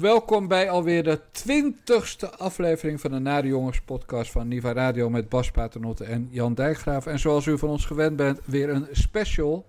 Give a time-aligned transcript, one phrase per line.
[0.00, 5.28] Welkom bij alweer de twintigste aflevering van de Nare Jongens podcast van Niva Radio met
[5.28, 7.06] Bas Paternotte en Jan Dijkgraaf.
[7.06, 9.66] En zoals u van ons gewend bent, weer een special,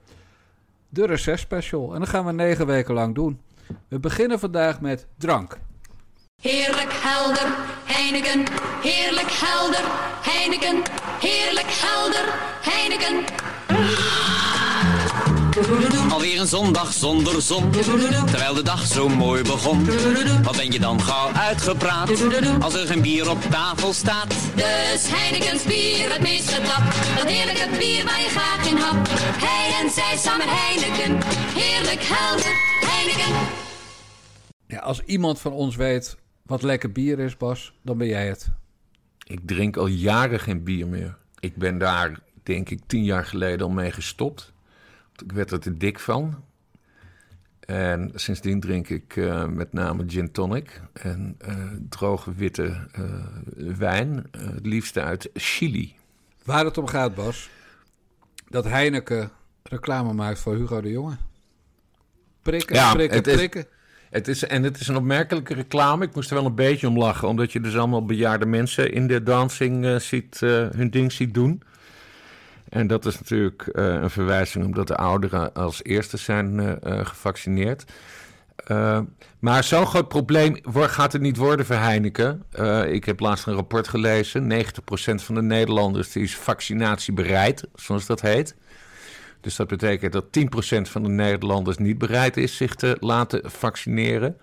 [0.90, 1.94] de reces special.
[1.94, 3.42] En dat gaan we negen weken lang doen.
[3.88, 5.58] We beginnen vandaag met drank.
[6.42, 7.48] Heerlijk helder,
[7.84, 8.44] Heineken.
[8.82, 9.84] Heerlijk helder,
[10.22, 10.82] Heineken.
[11.20, 12.26] Heerlijk helder,
[12.62, 14.33] Heineken.
[16.14, 19.86] Alweer een zondag zonder zon, terwijl de dag zo mooi begon.
[20.44, 22.10] Wat ben je dan gauw uitgepraat,
[22.62, 24.30] als er geen bier op tafel staat?
[24.56, 27.18] Dus Heineken's bier, het meest getapt.
[27.18, 29.10] Dat heerlijke bier waar je graag in hapt.
[29.16, 31.20] Hij en zij samen Heineken,
[31.54, 32.52] heerlijk helder,
[32.90, 33.48] Heineken.
[34.68, 38.48] Ja, als iemand van ons weet wat lekker bier is, Bas, dan ben jij het.
[39.24, 41.18] Ik drink al jaren geen bier meer.
[41.40, 44.53] Ik ben daar, denk ik, tien jaar geleden al mee gestopt.
[45.24, 46.44] Ik werd er te dik van.
[47.60, 51.56] En sindsdien drink ik uh, met name gin tonic en uh,
[51.90, 53.14] droge witte uh,
[53.78, 54.26] wijn.
[54.38, 55.96] het liefste uit Chili.
[56.46, 57.50] Waar het om gaat, Bas,
[58.50, 59.32] dat Heineken
[59.64, 61.18] reclame maakt voor Hugo de Jonge.
[62.42, 63.66] Prikken, Ja, prikken, het is- prikken.
[64.10, 66.06] Het is, en het is een opmerkelijke reclame.
[66.06, 69.08] Ik moest er wel een beetje om lachen, omdat je dus allemaal bejaarde mensen in
[69.08, 71.62] de dancing eh, ziet, eh, hun ding ziet doen.
[72.74, 77.06] En dat is natuurlijk eh, een verwijzing omdat de ouderen als eerste zijn eh, eh,
[77.06, 77.84] gevaccineerd.
[79.40, 82.44] Maar zo'n groot probleem wo- gaat het niet worden voor Heineken.
[82.88, 84.48] Ik heb laatst een rapport gelezen.
[84.48, 88.56] 90% van de Nederlanders is vaccinatiebereid, zoals dat heet.
[89.42, 94.38] Dus dat betekent dat 10% van de Nederlanders niet bereid is zich te laten vaccineren.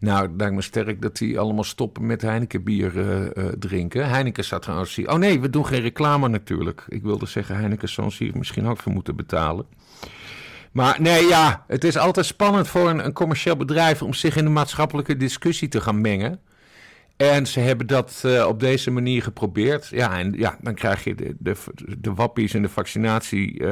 [0.00, 4.08] Nou, het lijkt me sterk dat die allemaal stoppen met Heineken bier eh, eh, drinken.
[4.08, 5.10] Heineken staat trouwens hier.
[5.10, 6.84] Oh nee, we doen geen reclame natuurlijk.
[6.88, 9.66] Ik wilde zeggen, Heineken ons hier misschien ook voor moeten betalen.
[10.72, 14.44] Maar nee, ja, het is altijd spannend voor een, een commercieel bedrijf om zich in
[14.44, 16.40] de maatschappelijke discussie te gaan mengen.
[17.16, 19.88] En ze hebben dat eh, op deze manier geprobeerd.
[19.88, 21.54] Ja, en ja, dan krijg je de, de,
[21.98, 23.62] de wappies en de vaccinatie,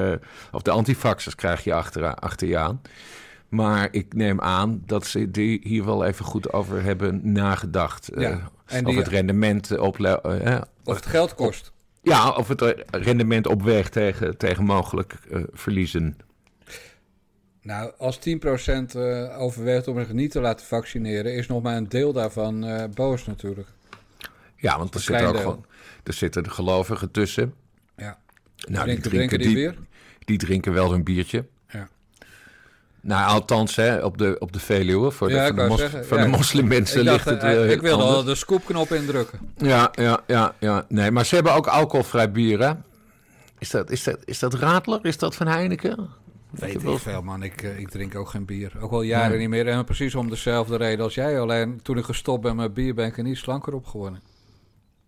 [0.52, 2.80] of de antivaxers krijg je achter je aan.
[3.48, 8.08] Maar ik neem aan dat ze die hier wel even goed over hebben nagedacht.
[8.08, 11.72] eh, Ja, en die- of het rendement eh, ople- eh, eh, Of het geld kost.
[12.02, 16.16] ja, of het eh, rendement opweegt tegen, tegen mogelijk eh, verliezen.
[17.62, 21.88] Nou, als 10% eh, overweegt om zich niet te laten vaccineren, is nog maar een
[21.88, 23.68] deel daarvan eh, boos natuurlijk.
[24.56, 25.64] Ja, want er zitten ook gewoon,
[26.04, 27.54] er zitten de gelovigen tussen.
[27.96, 28.18] Ja.
[28.68, 29.78] Nou, drinken, drinken die, weer?
[30.18, 31.46] Die drinken wel hun biertje.
[33.06, 35.10] Nou, althans, hè, op, de, op de Veluwe.
[35.10, 37.70] Voor de, Ja, voor de, mos- zeggen, voor ja, de moslimmensen ligt het eh, eh,
[37.70, 38.10] ik wil anders.
[38.16, 39.38] al de scoopknop indrukken.
[39.56, 40.84] Ja, ja, ja, ja.
[40.88, 42.72] Nee, maar ze hebben ook alcoholvrij bier, hè?
[43.58, 45.04] Is dat, is dat, is dat Radler?
[45.04, 46.08] Is dat van Heineken?
[46.50, 47.42] Weet ik wel- veel, man.
[47.42, 48.72] Ik, eh, ik drink ook geen bier.
[48.80, 49.38] Ook al jaren Nee.
[49.38, 49.68] niet meer.
[49.68, 51.40] En precies om dezelfde reden als jij.
[51.40, 54.20] Alleen toen ik gestopt ben met bier, ben ik er niet slanker op geworden.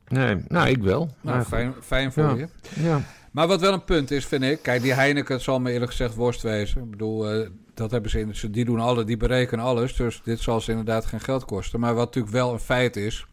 [0.08, 1.10] Nee, nou, ik wel.
[1.20, 2.34] Nou, fijn, fijn voor Ja.
[2.34, 2.48] je.
[2.82, 3.00] Ja.
[3.32, 4.62] Maar wat wel een punt is, vind ik.
[4.62, 6.82] Kijk, die Heineken, zal me eerlijk gezegd worst wezen.
[6.82, 8.36] Ik bedoel, eh, dat hebben ze in.
[8.36, 9.96] ze- Die doen alle, die berekenen alles.
[9.96, 11.80] Dus dit zal ze inderdaad geen geld kosten.
[11.80, 13.26] Maar wat natuurlijk wel een feit is.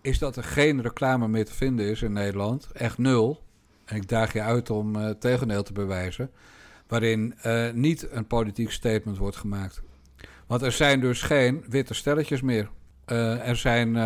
[0.00, 2.68] Is dat er geen reclame meer te vinden is in Nederland.
[2.72, 3.42] Echt nul.
[3.84, 6.30] En ik daag je uit om het tegendeel te bewijzen.
[6.86, 9.82] Waarin eh, niet een politiek statement wordt gemaakt.
[10.46, 12.68] Want er zijn dus geen witte stelletjes meer.
[13.04, 13.96] Er zijn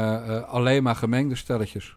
[0.47, 1.97] alleen maar gemengde stelletjes.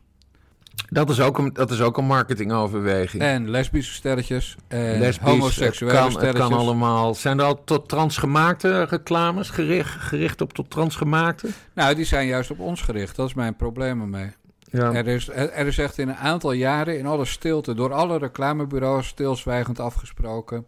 [0.90, 3.24] Dat, is ook een, dat is ook een marketingoverweging.
[3.24, 4.56] En lesbische stelletjes.
[4.68, 6.48] En Lesbisch, homoseksuele het kan, het stelletjes.
[6.48, 7.16] kan allemaal.
[7.16, 11.48] Zijn er al tot transgemaakte reclames gericht, gericht op tot transgemaakte?
[11.74, 13.16] Nou, die zijn juist op ons gericht.
[13.16, 14.30] Dat is mijn probleem ermee.
[14.60, 14.94] Ja.
[14.94, 18.18] Er, is, er, er is echt in een aantal jaren, in alle stilte, door alle
[18.18, 20.66] reclamebureaus stilzwijgend afgesproken.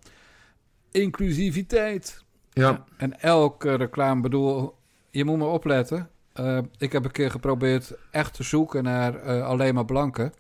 [0.91, 2.23] Inclusiviteit.
[2.53, 2.83] ja.
[2.97, 4.75] En elke reclame, bedoel,
[5.11, 6.09] je moet maar opletten.
[6.37, 10.33] Eh, ik heb een keer geprobeerd echt te zoeken naar eh, alleen maar blanken.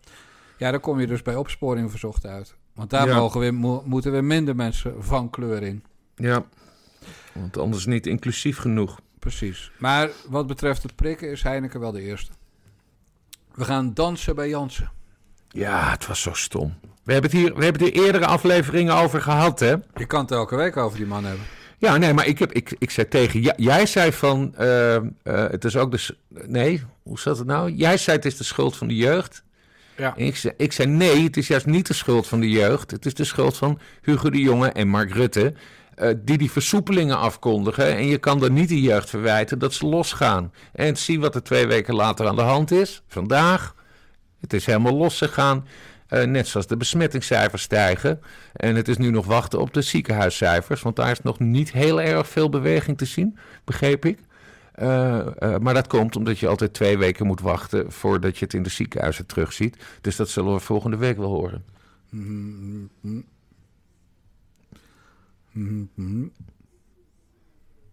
[0.57, 2.55] Ja, dan kom je dus bij opsporing verzocht uit.
[2.73, 3.15] Want daar Ja.
[3.17, 5.83] mogen we, mo- moeten we minder mensen van kleur in.
[6.15, 6.43] ja.
[7.33, 8.99] Want anders niet inclusief genoeg.
[9.19, 9.71] Precies.
[9.79, 12.31] Maar wat betreft het prikken is Heineken wel de eerste.
[13.53, 14.91] We gaan dansen bij Jansen.
[15.49, 16.75] Ja, het was zo stom.
[17.03, 19.75] We hebben het hier, we hebben er eerdere afleveringen over gehad, hè?
[19.95, 21.45] Je kan het elke week over die man hebben.
[21.79, 23.41] Ja, nee, maar ik, heb, ik, ik zei tegen...
[23.41, 24.55] ja, jij zei van...
[24.55, 25.97] eh, eh, het is ook de...
[25.97, 26.13] s-
[26.45, 27.71] Nee, hoe zat het nou?
[27.71, 29.43] Jij zei het is de schuld van de jeugd.
[29.97, 30.15] Ja.
[30.17, 32.91] En ik zei, ik zei nee, het is juist niet de schuld van de jeugd.
[32.91, 35.53] Het is de schuld van Hugo de Jonge en Mark Rutte...
[35.95, 37.95] eh, die die versoepelingen afkondigen.
[37.95, 40.51] En je kan er niet de jeugd verwijten dat ze losgaan.
[40.73, 43.01] En zie wat er twee weken later aan de hand is.
[43.07, 43.75] Vandaag,
[44.41, 45.67] het is helemaal losgegaan.
[46.07, 48.21] Eh, net zoals de besmettingscijfers stijgen.
[48.53, 50.81] En het is nu nog wachten op de ziekenhuiscijfers.
[50.81, 54.19] Want daar is nog niet heel erg veel beweging te zien, begreep ik.
[54.71, 58.53] Eh, eh, maar dat komt omdat je altijd twee weken moet wachten voordat je het
[58.53, 59.77] in de ziekenhuizen terugziet.
[60.01, 61.63] Dus dat zullen we volgende week wel horen.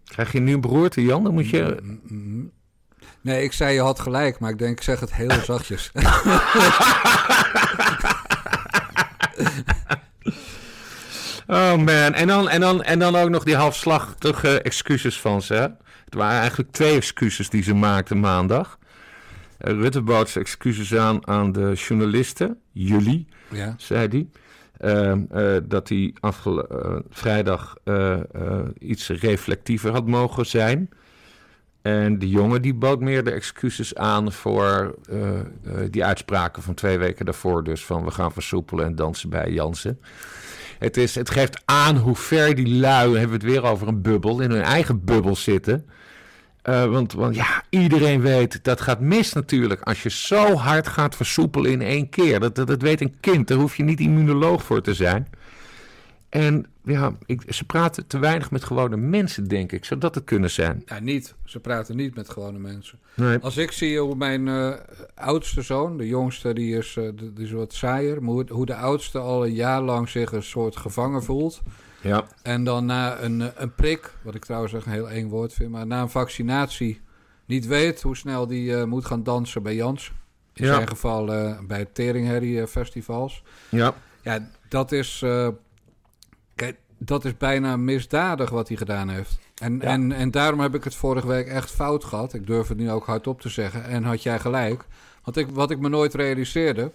[0.05, 1.25] Krijg je nu een beroerte, Jan?
[1.25, 1.97] Dan moet je...
[3.21, 5.91] Nee, ik zei je had gelijk, maar ik denk, ik zeg het heel zachtjes.
[11.47, 15.55] Oh man, en dan, en, dan, en dan ook nog die halfslachtige excuses van ze.
[16.05, 18.79] Het waren eigenlijk twee excuses die ze maakten maandag.
[19.59, 23.75] Eh, Rutte bood zijn excuses aan aan de journalisten, jullie, ja.
[23.77, 24.27] zei hij.
[24.79, 26.57] Ehm, eh, dat hij eh,
[27.11, 27.77] vrijdag
[28.79, 30.89] iets reflectiever had mogen zijn.
[31.85, 35.45] En die jongen die bood meer de excuses aan voor eh, eh,
[35.91, 37.65] die uitspraken van twee weken daarvoor.
[37.65, 40.01] Dus van we gaan versoepelen en dansen bij Jansen.
[40.79, 44.03] Het, is, het geeft aan hoe ver die lui, hebben we het weer over een
[44.03, 45.87] bubbel, in hun eigen bubbel zitten.
[46.63, 51.17] Eh, want, want ja, iedereen weet, dat gaat mis natuurlijk als je zo hard gaat
[51.17, 52.41] versoepelen in één keer.
[52.41, 55.29] Dat, dat, dat weet een kind, daar hoef je niet immunoloog voor te zijn.
[56.35, 59.85] En ja, ik, ze praten te weinig met gewone mensen, denk ik.
[59.85, 60.83] Zou dat het kunnen zijn?
[60.87, 61.35] ja, niet.
[61.45, 62.99] Ze praten niet met gewone mensen.
[63.15, 63.39] Nee.
[63.39, 64.73] Als ik zie hoe mijn eh,
[65.15, 69.19] oudste zoon, de jongste, die is, eh, die is wat saaier, hoe, hoe de oudste
[69.19, 71.63] al een jaar lang zich een soort gevangen voelt.
[72.01, 75.29] Ja, En dan na een, eh, een prik, wat ik trouwens echt een heel eng
[75.29, 77.01] woord vind, maar na een vaccinatie
[77.47, 80.13] niet weet hoe snel die moet gaan dansen bij Jans.
[80.55, 80.75] In Ja.
[80.75, 81.25] zijn geval
[81.67, 83.43] bij het Teringherrie festivals.
[83.69, 85.25] ja, Ja, dat is,
[87.05, 89.39] dat is bijna misdadig wat hij gedaan heeft.
[89.55, 89.81] En, Ja.
[89.81, 92.35] en, en daarom heb ik het vorige week echt fout gehad.
[92.35, 93.85] Ik durf het nu ook hardop te zeggen.
[93.85, 94.85] En had jij gelijk.
[95.25, 96.93] Want ik, wat ik me nooit realiseerde,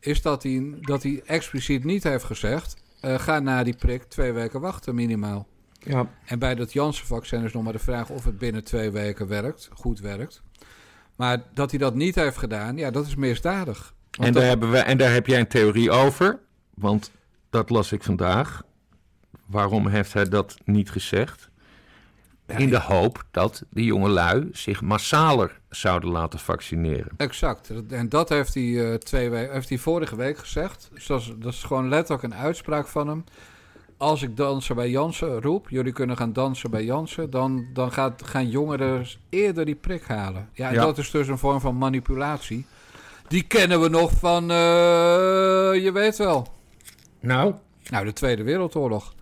[0.00, 2.76] is dat hij, dat hij expliciet niet heeft gezegd...
[3.00, 5.46] eh, ga na die prik twee weken wachten minimaal.
[5.78, 6.08] ja.
[6.24, 9.68] En bij dat Janssen-vaccin is nog maar de vraag of het binnen twee weken werkt,
[9.72, 10.42] goed werkt.
[11.16, 13.94] Maar dat hij dat niet heeft gedaan, ja, dat is misdadig.
[14.10, 16.38] En dat- daar, hebben we, en daar heb jij een theorie over,
[16.74, 17.10] want
[17.50, 18.62] dat las ik vandaag.
[19.46, 21.48] Waarom heeft hij dat niet gezegd?
[22.46, 27.08] In de hoop dat de jongelui zich massaler zouden laten vaccineren.
[27.16, 27.70] Exact.
[27.90, 30.88] En dat heeft hij, eh, twee we- heeft hij vorige week gezegd.
[30.92, 33.24] Dus dat is, dat is gewoon letterlijk een uitspraak van hem.
[33.96, 38.22] Als ik dansen bij Jansen roep, jullie kunnen gaan dansen bij Jansen, dan, dan gaat,
[38.24, 40.48] gaan jongeren eerder die prik halen.
[40.52, 40.84] Ja, en Ja.
[40.84, 42.66] dat is dus een vorm van manipulatie.
[43.28, 44.56] Die kennen we nog van, eh,
[45.82, 46.46] je weet wel,
[47.20, 47.54] Nou,
[47.90, 49.14] nou, de Tweede Wereldoorlog.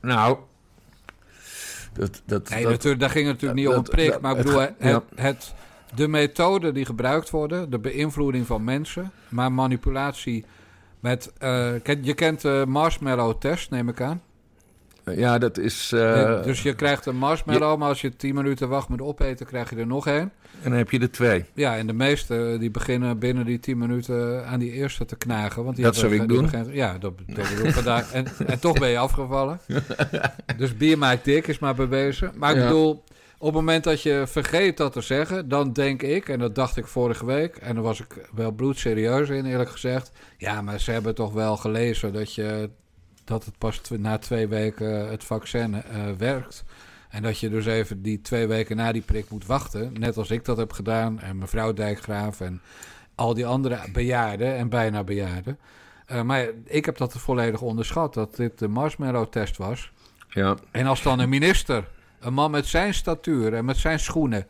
[0.00, 0.38] Nou.
[1.92, 4.20] Dat, dat, Nee, dat- natuurlijk, daar ging het natuurlijk niet om een prik.
[4.20, 4.66] maar ik bedoel,
[5.14, 5.54] het,
[5.94, 10.44] de methoden die gebruikt worden, de beïnvloeding van mensen, maar manipulatie
[11.00, 11.32] met...
[11.38, 14.22] eh, je kent de marshmallow-test, neem ik aan.
[15.16, 15.92] Ja, dat is.
[15.92, 19.70] eh, dus je krijgt een marshmallow, maar als je 10 minuten wacht met opeten, krijg
[19.70, 20.32] je er nog één.
[20.62, 21.44] En dan heb je er twee.
[21.54, 25.64] Ja, en de meeste die beginnen binnen die 10 minuten aan die eerste te knagen.
[25.64, 26.74] Want die Dat hebben- zou ik doen.
[26.74, 28.12] ja, dat, dat bedoel ik vandaag.
[28.12, 29.60] En, en toch ben je afgevallen.
[30.56, 32.32] dus bier maakt dik, is maar bewezen.
[32.36, 32.62] Maar ik Ja.
[32.62, 33.04] bedoel,
[33.38, 36.76] op het moment dat je vergeet dat te zeggen, dan denk ik, en dat dacht
[36.76, 40.12] ik vorige week, en daar was ik wel bloedserieus in, eerlijk gezegd.
[40.38, 42.70] Ja, maar ze hebben toch wel gelezen dat, je,
[43.28, 46.64] dat het pas tw- na twee weken het vaccin eh, werkt.
[47.08, 49.92] En dat je dus even die twee weken na die prik moet wachten.
[49.98, 51.20] Net als ik dat heb gedaan.
[51.20, 52.60] En mevrouw Dijkgraaf en
[53.14, 55.58] al die andere bejaarden en bijna bejaarden.
[56.06, 58.14] Eh, maar ik heb dat volledig onderschat.
[58.14, 59.92] Dat dit de marshmallow-test was.
[60.28, 61.88] Ja, En als dan een minister,
[62.20, 64.46] een man met zijn statuur en met zijn schoenen.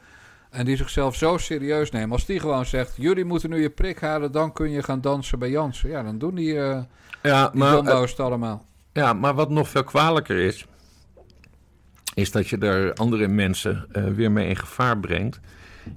[0.50, 2.12] En die zichzelf zo serieus neemt.
[2.12, 4.32] Als die gewoon zegt: Jullie moeten nu je prik halen.
[4.32, 5.90] Dan kun je gaan dansen bij Jansen.
[5.90, 6.80] Ja, dan doen die, eh
[7.22, 8.66] ja die maar, het allemaal.
[8.92, 10.66] ja, maar wat nog veel kwalijker is.
[12.14, 15.40] Is dat je er andere mensen eh, weer mee in gevaar brengt.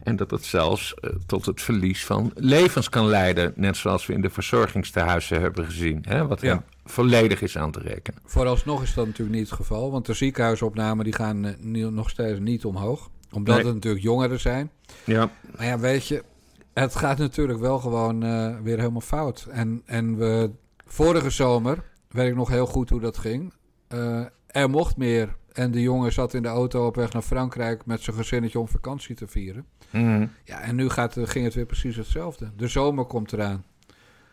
[0.03, 3.53] En dat het zelfs eh, tot het verlies van levens kan leiden.
[3.55, 6.05] Net zoals we in de verzorgingstehuizen hebben gezien.
[6.07, 6.63] Hè, wat Ja.
[6.85, 8.19] volledig is aan te rekenen.
[8.25, 9.91] Vooralsnog is dat natuurlijk niet het geval.
[9.91, 13.09] Want de ziekenhuisopnamen die gaan eh, nog steeds niet omhoog.
[13.31, 13.65] Omdat Nee.
[13.65, 14.71] het natuurlijk jongeren zijn.
[15.05, 16.23] Ja, Maar ja, weet je,
[16.73, 19.47] het gaat natuurlijk wel gewoon eh, weer helemaal fout.
[19.51, 20.51] En, en we,
[20.85, 23.53] vorige zomer, weet ik nog heel goed hoe dat ging.
[23.87, 25.35] Eh, er mocht meer.
[25.51, 28.67] En de jongen zat in de auto op weg naar Frankrijk met zijn gezinnetje om
[28.67, 29.65] vakantie te vieren.
[29.89, 30.27] Mhm.
[30.43, 32.51] Ja, en nu gaat, ging het weer precies hetzelfde.
[32.57, 33.63] De zomer komt eraan.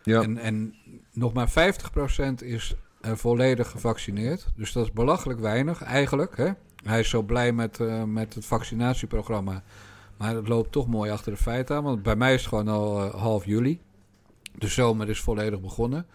[0.03, 0.23] ja.
[0.23, 0.75] En, en
[1.13, 4.47] nog maar 50% is eh, volledig gevaccineerd.
[4.57, 6.37] Dus dat is belachelijk weinig eigenlijk.
[6.37, 6.51] Hè?
[6.85, 9.63] Hij is zo blij met, eh, met het vaccinatieprogramma.
[10.17, 11.83] Maar het loopt toch mooi achter de feiten aan.
[11.83, 13.81] Want bij mij is het gewoon al eh, half juli.
[14.55, 16.07] De zomer is volledig begonnen.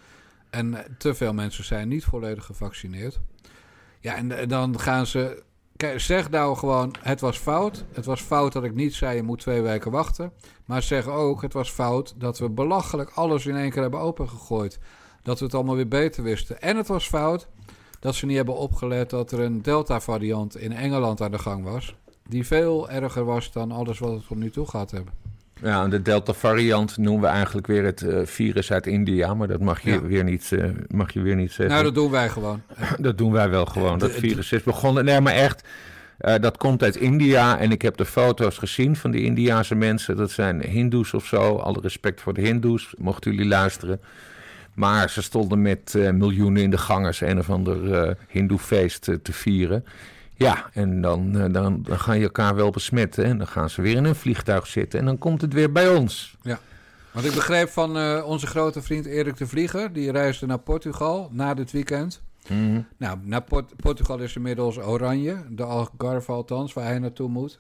[0.50, 3.20] En eh, te veel mensen zijn niet volledig gevaccineerd.
[4.00, 5.44] Ja, en, dan gaan ze...
[5.96, 7.86] zeg nou gewoon, het was fout.
[7.92, 10.32] Het was fout dat ik niet zei, je moet twee weken wachten.
[10.66, 14.80] Maar zeg ook, het was fout dat we belachelijk alles in één keer hebben opengegooid.
[15.22, 16.62] Dat we het allemaal weer beter wisten.
[16.62, 17.48] En het was fout
[18.04, 21.96] dat ze niet hebben opgelet dat er een Delta-variant in Engeland aan de gang was.
[22.30, 25.14] Die veel erger was dan alles wat we tot nu toe gehad hebben.
[25.62, 29.34] Ja, en de Delta-variant noemen we eigenlijk weer het eh, virus uit India.
[29.34, 30.02] Maar dat mag je, Ja.
[30.02, 31.68] weer, niet, eh, mag je weer niet zeggen.
[31.70, 32.62] Nou, dat doen wij gewoon.
[33.00, 34.00] Dat doen wij wel gewoon.
[34.00, 35.06] De- Dat virus is begonnen.
[35.06, 35.64] Nee, maar echt.
[36.18, 37.60] eh, dat komt uit India.
[37.60, 40.16] En ik heb de foto's gezien van die Indiaanse mensen.
[40.16, 41.56] Dat zijn Hindoes of zo.
[41.56, 42.94] Alle respect voor de Hindoes.
[42.98, 44.02] Mochten jullie luisteren.
[44.74, 47.22] Maar ze stonden met eh, miljoenen in de gangers.
[47.22, 49.86] Een of ander eh Hindoe-feest eh, te vieren.
[50.36, 53.24] Ja, en dan, dan, dan ga je elkaar wel besmetten.
[53.26, 55.00] En dan gaan ze weer in een vliegtuig zitten.
[55.00, 56.38] En dan komt het weer bij ons.
[57.12, 59.94] Want ik begreep van onze grote vriend Erik de Vlieger.
[59.94, 62.22] Die reisde naar Portugal na dit weekend.
[62.48, 62.82] Mhm.
[62.98, 65.36] Nou, naar Port- Portugal is inmiddels oranje.
[65.50, 67.60] De Algarve althans, waar hij naartoe moet.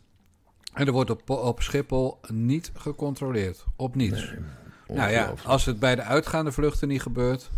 [0.74, 3.66] En er wordt op, op Schiphol niet gecontroleerd.
[3.76, 4.34] Op niets.
[4.94, 7.50] Nou ja, als het bij de uitgaande vluchten niet gebeurt...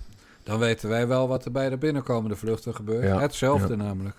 [0.44, 3.04] dan weten wij wel wat er bij de binnenkomende vluchten gebeurt.
[3.04, 4.16] Ja, Hetzelfde namelijk.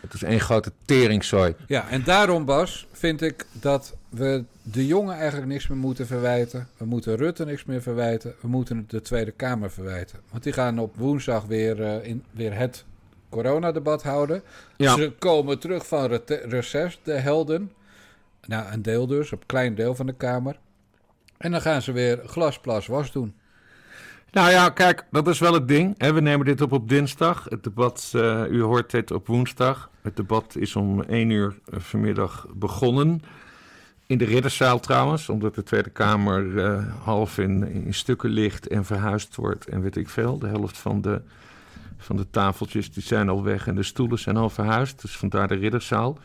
[0.00, 1.54] Het is één grote teringzooi.
[1.66, 6.68] Ja, en daarom, Bas, vind ik dat we de jongen eigenlijk niks meer moeten verwijten.
[6.76, 8.34] We moeten Rutte niks meer verwijten.
[8.40, 10.18] We moeten de Tweede Kamer verwijten.
[10.30, 12.84] Want die gaan op woensdag weer, eh, in, weer het
[13.28, 14.42] coronadebat houden.
[14.76, 14.94] Ja.
[14.94, 17.72] Ze komen terug van rete- reces, de helden.
[18.46, 20.58] Nou, een deel dus, een klein deel van de Kamer.
[21.40, 23.34] En dan gaan ze weer glas, plas, was doen.
[24.30, 25.94] Nou ja, kijk, dat is wel het ding.
[25.98, 26.12] Hè.
[26.12, 27.46] We nemen dit op op dinsdag.
[27.48, 29.90] Het debat, eh, u hoort dit op woensdag.
[30.02, 33.22] Het debat is om 1 uur eh, vanmiddag begonnen.
[34.06, 38.84] In de ridderzaal trouwens, omdat de Tweede Kamer eh, half in, in stukken ligt en
[38.84, 40.38] verhuisd wordt en weet ik veel.
[40.38, 41.22] De helft van de,
[41.98, 45.02] van de tafeltjes die zijn al weg en de stoelen zijn al verhuisd.
[45.02, 46.18] Dus vandaar de ridderzaal.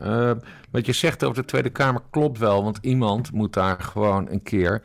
[0.00, 0.30] Eh,
[0.70, 4.42] wat je zegt over de Tweede Kamer klopt wel, want iemand moet daar gewoon een
[4.42, 4.82] keer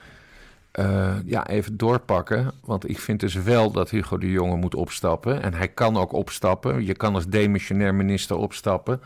[0.72, 2.52] eh, ja, even doorpakken.
[2.64, 5.42] Want ik vind dus wel dat Hugo de Jonge moet opstappen.
[5.42, 6.86] En hij kan ook opstappen.
[6.86, 9.02] Je kan als demissionair minister opstappen.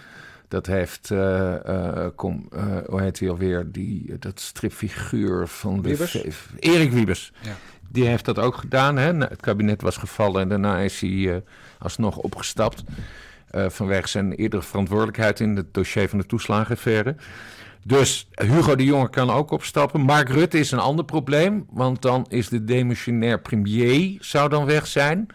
[0.48, 2.50] Dat heeft, eh, kom,
[2.88, 3.72] hoe heet hij alweer?
[3.72, 5.88] Die, dat stripfiguur van de...
[5.88, 6.24] Wiebes?
[6.60, 7.34] Erik Wiebes.
[7.42, 7.56] Ja.
[7.90, 8.98] Die heeft dat ook gedaan.
[8.98, 9.14] Hè?
[9.14, 11.44] Nou, Het kabinet was gevallen en daarna is hij
[11.80, 12.84] alsnog opgestapt.
[13.52, 17.16] Eh, vanwege zijn eerdere verantwoordelijkheid in het dossier van de toeslagenaffaire.
[17.84, 20.02] Dus Hugo de Jonge kan ook opstappen.
[20.02, 21.66] Mark Rutte is een ander probleem.
[21.70, 25.28] Want dan is de demissionair premier zou dan weg zijn.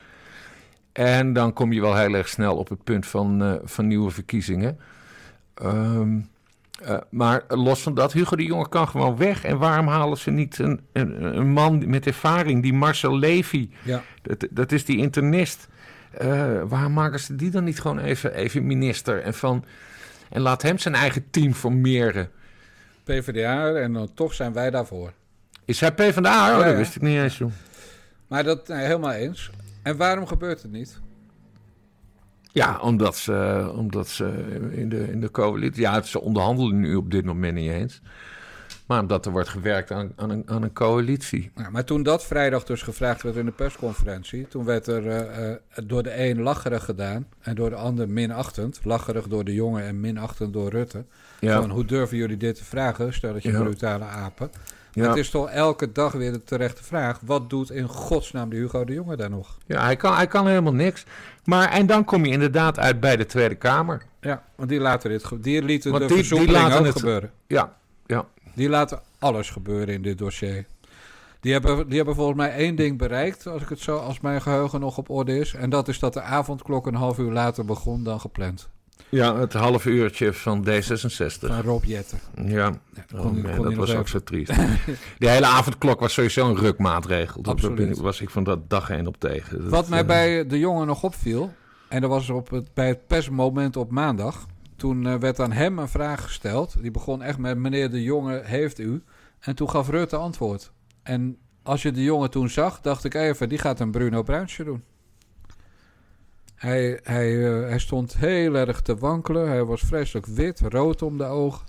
[0.92, 4.10] En dan kom je wel heel erg snel op het punt van, eh, van nieuwe
[4.10, 4.78] verkiezingen.
[5.54, 6.18] Ehm,
[6.82, 9.44] eh, maar los van dat, Hugo de Jonge kan gewoon weg.
[9.44, 13.68] En waarom halen ze niet een, een, een man met ervaring, die Marcel Levy?
[13.82, 14.02] Ja.
[14.22, 15.68] Dat, dat is die internist.
[16.18, 19.22] Eh, waarom maken ze die dan niet gewoon even, even minister?
[19.22, 19.64] En, van,
[20.30, 22.30] en laat hem zijn eigen team formeren.
[23.04, 25.12] PvdA en dan toch zijn wij daarvoor.
[25.64, 26.52] Is hij PvdA?
[26.54, 27.38] Oh, Ja, dat wist ik niet eens.
[27.38, 27.50] joh.
[28.28, 29.50] Maar dat, nee, helemaal eens.
[29.82, 31.00] En waarom gebeurt het niet?
[32.52, 35.80] Ja, omdat ze, omdat ze in, de, in de coalitie...
[35.80, 38.00] Ja, ze onderhandelen nu op dit moment niet eens.
[38.86, 41.50] Maar omdat er wordt gewerkt aan, aan, een, aan een coalitie.
[41.56, 45.50] Ja, maar toen dat vrijdag dus gevraagd werd in de persconferentie, toen werd er eh,
[45.50, 48.80] eh, door de een lacherig gedaan en door de ander minachtend.
[48.82, 51.04] Lacherig door de jongen en minachtend door Rutte.
[51.40, 53.60] Ja, Van, hoe durven jullie dit te vragen, stelletje Ja.
[53.62, 54.50] brutale apen.
[54.92, 55.08] ja.
[55.08, 57.20] Het is toch elke dag weer de terechte vraag.
[57.24, 59.58] Wat doet in godsnaam de Hugo de Jonge daar nog?
[59.66, 61.04] ja hij, kan, hij kan helemaal niks.
[61.44, 64.02] Maar, en dan kom je inderdaad uit bij de Tweede Kamer.
[64.20, 67.30] Ja, want die laten dit die lieten Want de die- die laten het- gebeuren.
[67.46, 67.76] Ja.
[68.54, 70.64] Die laten alles gebeuren in dit dossier.
[71.40, 74.42] Die hebben, die hebben volgens mij één ding bereikt, als ik het zo, als mijn
[74.42, 75.54] geheugen nog op orde is.
[75.54, 78.68] En dat is dat de avondklok een half uur later begon dan gepland.
[79.08, 81.38] ja, het half uurtje van D66.
[81.38, 82.18] Van Rob Jetten.
[82.36, 82.72] Ja, Ja,
[83.14, 84.52] Oh, kon die- man, kon dat was ook even- zo triest.
[85.18, 87.42] Die hele avondklok was sowieso een rukmaatregel.
[87.42, 87.96] Daar Absoluut.
[87.96, 89.60] ik- was ik van dat dag heen op tegen.
[89.62, 91.52] Dat, Wat mij eh, bij de jongen nog opviel,
[91.88, 94.46] en dat was op het, bij het persmoment op maandag.
[94.76, 96.76] Toen eh, werd aan hem een vraag gesteld.
[96.80, 99.02] Die begon echt met: Meneer de Jonge, heeft u?
[99.40, 100.72] En toen gaf Rutte antwoord.
[101.02, 104.64] En als je de jongen toen zag, dacht ik even: die gaat een Bruno Bruinsje
[104.64, 104.84] doen.
[106.54, 109.48] Hij, hij, eh, hij stond heel erg te wankelen.
[109.48, 111.66] Hij was vreselijk wit, rood om de ogen.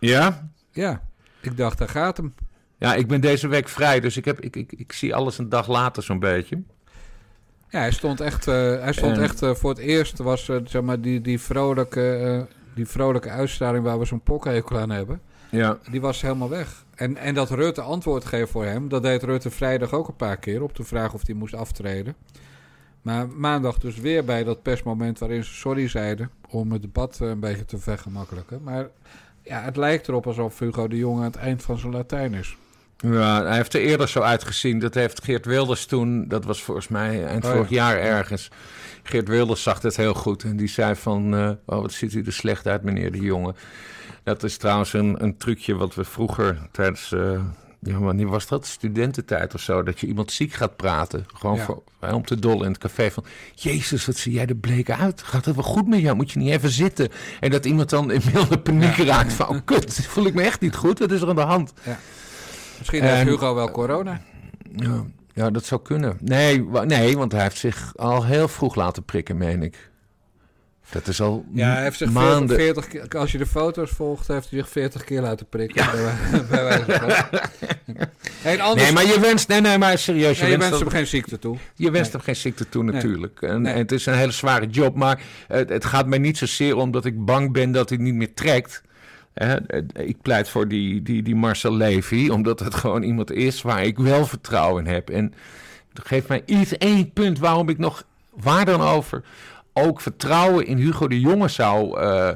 [0.00, 0.50] Ja?
[0.70, 1.02] Ja,
[1.40, 2.34] ik dacht, daar gaat hem.
[2.78, 5.48] Ja, ik ben deze week vrij, dus ik, heb, ik, ik, ik zie alles een
[5.48, 6.62] dag later zo'n beetje.
[7.68, 10.56] Ja, hij stond echt, eh, hij stond En- echt eh, voor het eerst was eh,
[10.64, 15.20] zeg maar die, die, vrolijke, die vrolijke uitstraling waar we zo'n pokhekel aan hebben.
[15.50, 15.78] Ja.
[15.90, 16.84] Die was helemaal weg.
[16.94, 20.36] En, en dat Rutte antwoord geeft voor hem, dat deed Rutte vrijdag ook een paar
[20.36, 22.14] keer op de vraag of hij moest aftreden.
[23.02, 26.30] Maar maandag dus weer bij dat persmoment waarin ze sorry zeiden...
[26.48, 28.60] om het debat een beetje te vergemakkelijken.
[28.62, 28.88] Maar
[29.42, 32.56] ja, het lijkt erop alsof Hugo de Jonge aan het eind van zijn Latijn is.
[32.96, 34.78] Ja, hij heeft er eerder zo uitgezien.
[34.78, 37.56] Dat heeft Geert Wilders toen, dat was volgens mij eind Oh ja.
[37.56, 38.48] vorig jaar ergens.
[39.02, 42.22] Geert Wilders zag het heel goed en die zei van, eh, oh wat ziet u
[42.26, 43.54] er slecht uit meneer de Jonge.
[44.22, 47.40] Dat is trouwens een, een trucje wat we vroeger tijdens, eh,
[47.80, 51.24] ja wanneer was dat, studententijd of zo, dat je iemand ziek gaat praten.
[51.34, 51.64] Gewoon Ja.
[51.64, 53.24] voor, om te dollen in het café van,
[53.54, 55.22] jezus wat zie jij er bleek uit.
[55.22, 56.16] Gaat het wel goed met jou?
[56.16, 57.08] Moet je niet even zitten?
[57.40, 59.04] En dat iemand dan in milde paniek Ja.
[59.04, 60.98] raakt van, oh kut, voel ik me echt niet goed.
[60.98, 61.72] Wat is er aan de hand?
[62.78, 64.20] Misschien En- heeft Hugo wel corona.
[64.76, 65.04] Ja,
[65.34, 66.16] ja, dat zou kunnen.
[66.20, 69.90] Nee, nee, want hij heeft zich al heel vroeg laten prikken, meen ik.
[70.90, 72.56] Dat is al Ja, hij heeft zich maanden...
[72.56, 75.86] 40, 40 keer, als je de foto's volgt, heeft hij zich 40 keer laten prikken.
[75.90, 77.40] Bij, wij- bij wijze van.
[78.42, 79.48] En anders, Nee, maar je wenst...
[79.48, 80.36] Nee, nee, maar serieus.
[80.36, 81.56] Je, nee, je wenst, wenst hem, geen ziekte toe.
[81.74, 83.42] je wenst hem geen ziekte toe, natuurlijk.
[83.42, 84.96] En het is een hele zware job.
[84.96, 88.14] Maar het, het gaat mij niet zozeer om dat ik bang ben dat hij niet
[88.14, 88.82] meer trekt.
[89.92, 93.98] Ik pleit voor die, die, die Marcel Levy, omdat het gewoon iemand is waar ik
[93.98, 95.10] wel vertrouwen in heb.
[95.10, 95.34] En
[96.02, 99.22] geef mij iets één punt waarom ik nog, waar dan over,
[99.72, 102.30] ook vertrouwen in Hugo de Jonge zou eh,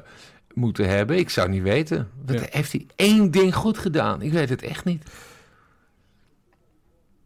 [0.55, 1.19] moeten hebben.
[1.19, 2.09] Ik zou niet weten.
[2.27, 2.47] Wat Ja.
[2.51, 4.23] heeft hij één ding goed gedaan?
[4.23, 5.03] Ik weet het echt niet.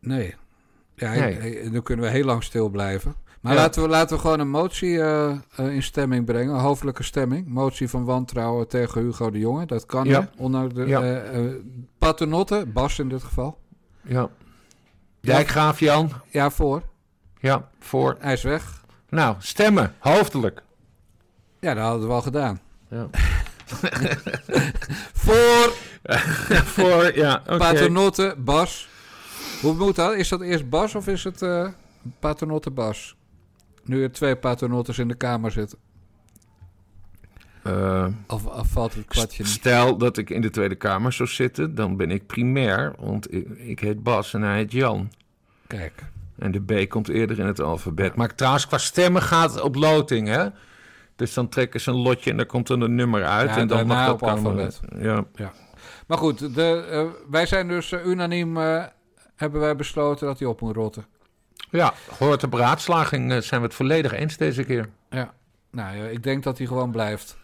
[0.00, 0.34] Nee.
[0.96, 1.70] Ja, Nee.
[1.70, 3.14] dan kunnen we heel lang stil blijven.
[3.44, 3.58] Maar Ja.
[3.60, 6.54] laten, we, laten we gewoon een motie eh, eh, in stemming brengen.
[6.54, 7.46] Een hoofdelijke stemming.
[7.48, 9.66] Motie van wantrouwen tegen Hugo de Jonge.
[9.66, 10.28] Dat kan, Ja.
[10.74, 11.02] de Ja.
[11.02, 11.40] eh,
[11.98, 13.58] paternotte, Bas in dit geval.
[14.02, 14.28] Ja.
[15.20, 16.10] Dijkgraaf Jan.
[16.30, 16.82] Ja, voor.
[17.40, 18.16] Ja, voor.
[18.18, 18.82] Hij is weg.
[19.08, 20.62] Nou, stemmen, hoofdelijk.
[21.60, 22.60] Ja, dat hadden we al gedaan.
[22.90, 23.06] Ja.
[25.24, 25.72] Voor
[26.74, 27.56] voor, ja, oké.
[27.56, 28.88] paternotte, Bas.
[29.62, 30.14] Hoe moet dat?
[30.14, 31.68] Is dat eerst Bas of is het eh
[32.20, 33.16] paternotte Bas?
[33.84, 35.78] Nu er twee paternottes in de kamer zitten.
[37.62, 39.44] Eh, Of, of valt het kwartje?
[39.46, 43.48] Stel dat ik in de Tweede Kamer zou zitten, dan ben ik primair, want ik,
[43.48, 45.10] ik heet Bas en hij heet Jan.
[45.66, 46.02] Kijk.
[46.38, 48.14] En de B komt eerder in het alfabet.
[48.14, 50.46] Maar trouwens, qua stemmen gaat het op loting, hè?
[51.16, 53.48] Dus dan trekken ze een lotje en dan komt er een nummer uit.
[53.50, 54.80] Ja, en dan mag dat op alfabet.
[54.98, 55.24] Ja.
[56.06, 58.56] Maar goed, de, eh, wij zijn dus eh, unaniem
[59.36, 61.04] hebben wij besloten dat hij op moet rotten.
[61.78, 64.88] Ja, hoort de beraadslaging eh, zijn we het volledig eens deze keer.
[65.10, 65.32] Ja.
[65.70, 67.36] Nou, ja, ik denk dat hij gewoon blijft.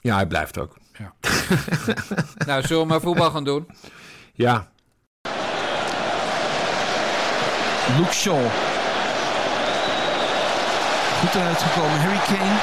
[0.00, 0.76] Ja, hij blijft ook.
[2.46, 3.66] nou, zullen we maar voetbal gaan doen?
[4.32, 4.68] Ja,
[7.94, 8.46] Luke Shaw.
[11.20, 12.58] Goed eruit gekomen, Harry Kane.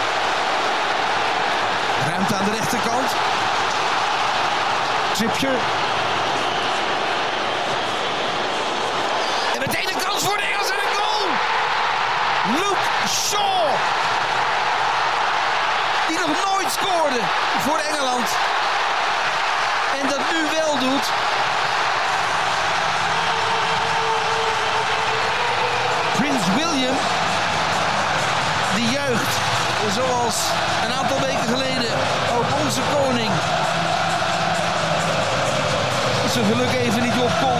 [2.07, 3.09] Ruimte aan de rechterkant.
[5.13, 5.59] Trippier.
[9.53, 11.27] En meteen een kans voor de Engelsen en een goal!
[12.51, 13.67] Luke Shaw.
[16.07, 17.19] Die nog nooit scoorde
[17.59, 18.27] voor Engeland.
[20.01, 21.05] En dat nu wel doet.
[26.17, 26.95] Prins William,
[28.75, 29.33] die juicht
[29.93, 30.35] zoals
[30.85, 31.91] een aantal weken geleden
[32.37, 33.31] ook onze koning
[36.33, 37.59] zijn geluk even niet op kon.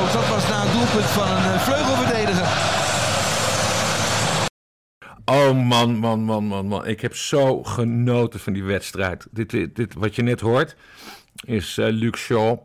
[0.00, 2.46] Ook dat was na een doelpunt van een eh, vleugelverdediger.
[5.28, 6.86] Oh man, man, man, man, man.
[6.86, 9.26] Ik heb zo genoten van die wedstrijd.
[9.30, 10.76] Dit, dit, wat je net hoort
[11.44, 12.58] is eh Luke Shaw.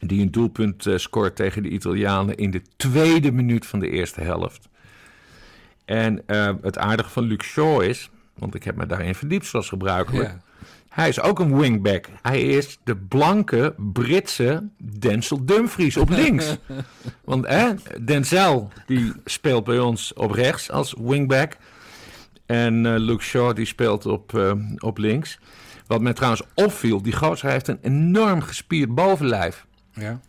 [0.00, 4.20] Die een doelpunt eh, scoort tegen de Italianen in de tweede minuut van de eerste
[4.20, 4.68] helft.
[5.84, 9.68] En eh, het aardige van Luke Shaw is, want ik heb me daarin verdiept zoals
[9.68, 10.28] gebruikelijk.
[10.28, 10.42] Ja.
[10.94, 12.06] Hij is ook een wingback.
[12.22, 16.56] Hij is de blanke Britse Denzel Dumfries op links.
[17.24, 17.70] Want hè,
[18.04, 21.56] Denzel die speelt bij ons op rechts als wingback.
[22.46, 25.38] En eh, Luke Shaw die speelt op, eh, op links.
[25.86, 29.66] Wat mij trouwens opviel, die gozer heeft een enorm gespierd bovenlijf.
[29.92, 30.20] Ja.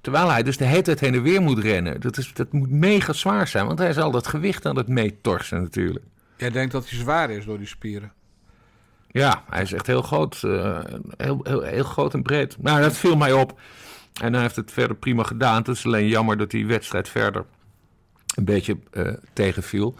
[0.00, 2.00] Terwijl hij dus de hele tijd heen en weer moet rennen.
[2.00, 4.88] Dat, is, dat moet mega zwaar zijn, want hij is al dat gewicht aan het
[4.88, 6.04] meetorsen natuurlijk.
[6.36, 8.12] Jij denkt dat hij zwaar is door die spieren.
[9.12, 10.42] Ja, hij is echt heel groot.
[10.42, 10.78] eh,
[11.16, 12.56] heel, heel, heel groot en breed.
[12.62, 13.60] Nou, dat viel mij op.
[14.20, 15.56] En hij heeft het verder prima gedaan.
[15.56, 17.44] Het is alleen jammer dat die wedstrijd verder
[18.34, 19.94] een beetje eh, tegenviel.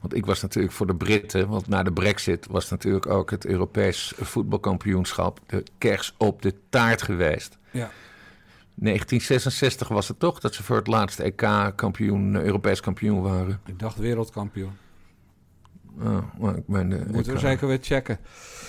[0.00, 3.46] Want ik was natuurlijk voor de Britten, want na de brexit was natuurlijk ook het
[3.46, 7.58] Europees voetbalkampioenschap de kers op de taart geweest.
[7.70, 7.90] Ja.
[8.74, 13.60] 1966 was het toch dat ze voor het laatste EK-kampioen, Europees kampioen waren.
[13.66, 14.72] Ik dacht wereldkampioen.
[16.38, 18.18] Maar ik ben Moeten we zeker weer checken.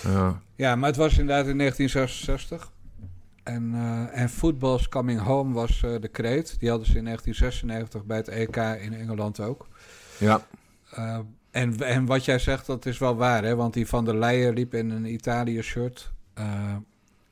[0.02, 0.40] Ja.
[0.56, 2.72] Ja, maar het was inderdaad in 1966.
[3.42, 6.56] En, eh, en Football's Coming Home was eh, de kreet.
[6.58, 9.68] Die hadden ze in 1996 bij het EK in Engeland ook.
[10.18, 10.40] Ja.
[10.98, 11.18] Uh,
[11.50, 13.56] en, en wat jij zegt, dat is wel waar, hè?
[13.56, 16.12] Want die van der Leyen liep in een Italië-shirt.
[16.38, 16.76] Uh,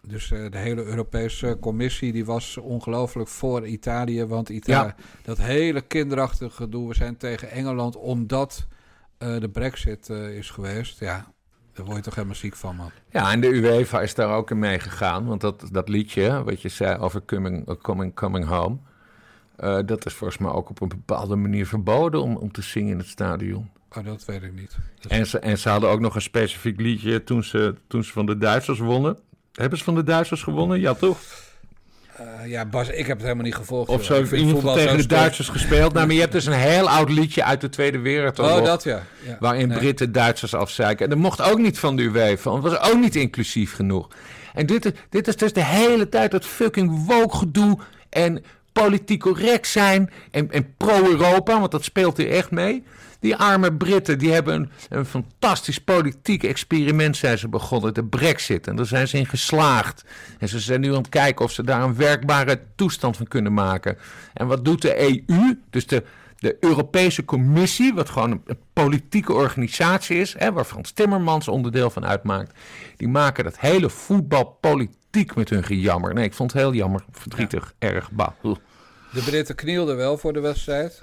[0.06, 4.24] dus uh, de hele Europese Commissie die was ongelooflijk voor Italië.
[4.24, 5.04] Want Italië, ja.
[5.22, 8.66] dat hele kinderachtige gedoe, we zijn tegen Engeland omdat
[9.24, 11.00] uh, de brexit uh, is geweest.
[11.00, 11.32] Ja,
[11.72, 12.90] daar word je toch helemaal ziek van, man.
[13.10, 15.26] Ja, en de UEFA is daar ook in meegegaan.
[15.26, 18.76] Want dat, dat liedje, wat je zei over Coming, coming, coming Home...
[19.86, 22.98] dat is volgens mij ook op een bepaalde manier verboden om, om te zingen in
[22.98, 23.70] het stadion.
[23.96, 24.76] Oh, dat weet ik niet.
[25.08, 28.26] En, ze, en ze hadden ook nog een specifiek liedje toen ze, toen ze van
[28.26, 29.16] de Duitsers wonnen.
[29.52, 30.80] Hebben ze van de Duitsers gewonnen?
[30.80, 31.18] Ja, toch?
[32.20, 33.88] Uh, ja, Bas, ik heb het helemaal niet gevolgd.
[33.88, 35.92] Of zo, in ieder geval tegen de Duitsers gespeeld.
[35.92, 38.58] Nou, maar je hebt dus een heel oud liedje uit de Tweede Wereldoorlog.
[38.58, 39.02] Oh, dat ja.
[39.26, 39.36] ja.
[39.40, 39.78] Waarin nee.
[39.78, 41.04] Britten Duitsers afzeiken.
[41.04, 44.08] En dat mocht ook niet van de UEFA, want het was ook niet inclusief genoeg.
[44.54, 48.44] En dit, dit is dus de hele tijd dat fucking woke gedoe en
[48.82, 52.84] politiek correct zijn en, en pro-Europa, want dat speelt hier echt mee.
[53.20, 58.66] Die arme Britten, die hebben een, een fantastisch politiek experiment zijn ze begonnen, de brexit.
[58.66, 60.04] En daar zijn ze in geslaagd.
[60.38, 63.52] En ze zijn nu aan het kijken of ze daar een werkbare toestand van kunnen
[63.52, 63.98] maken.
[64.34, 66.04] En wat doet de EU, dus de,
[66.38, 71.90] de Europese Commissie, wat gewoon een, een politieke organisatie is, hè, waar Frans Timmermans onderdeel
[71.90, 72.58] van uitmaakt.
[72.96, 74.58] Die maken dat hele voetbal
[75.34, 76.14] met hun gejammer.
[76.14, 77.88] Nee, ik vond het heel jammer, verdrietig, ja.
[77.88, 78.10] erg.
[78.10, 78.32] Bah.
[79.12, 81.02] De Britten knielden wel voor de wedstrijd.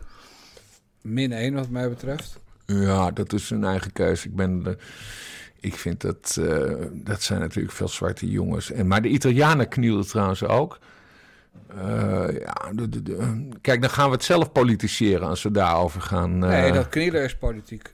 [1.02, 2.40] Min 1 wat mij betreft.
[2.66, 4.28] Ja, dat is hun eigen keuze.
[4.28, 4.64] Ik ben...
[4.64, 4.78] De,
[5.60, 6.38] ik vind dat...
[6.40, 8.72] Uh, dat zijn natuurlijk veel zwarte jongens.
[8.72, 10.80] En, maar de Italianen knielden trouwens ook.
[11.76, 16.02] Uh, ja, de, de, de, kijk, dan gaan we het zelf politiseren als we daarover
[16.02, 16.44] gaan.
[16.44, 17.90] Uh, nee, dat knielen is politiek.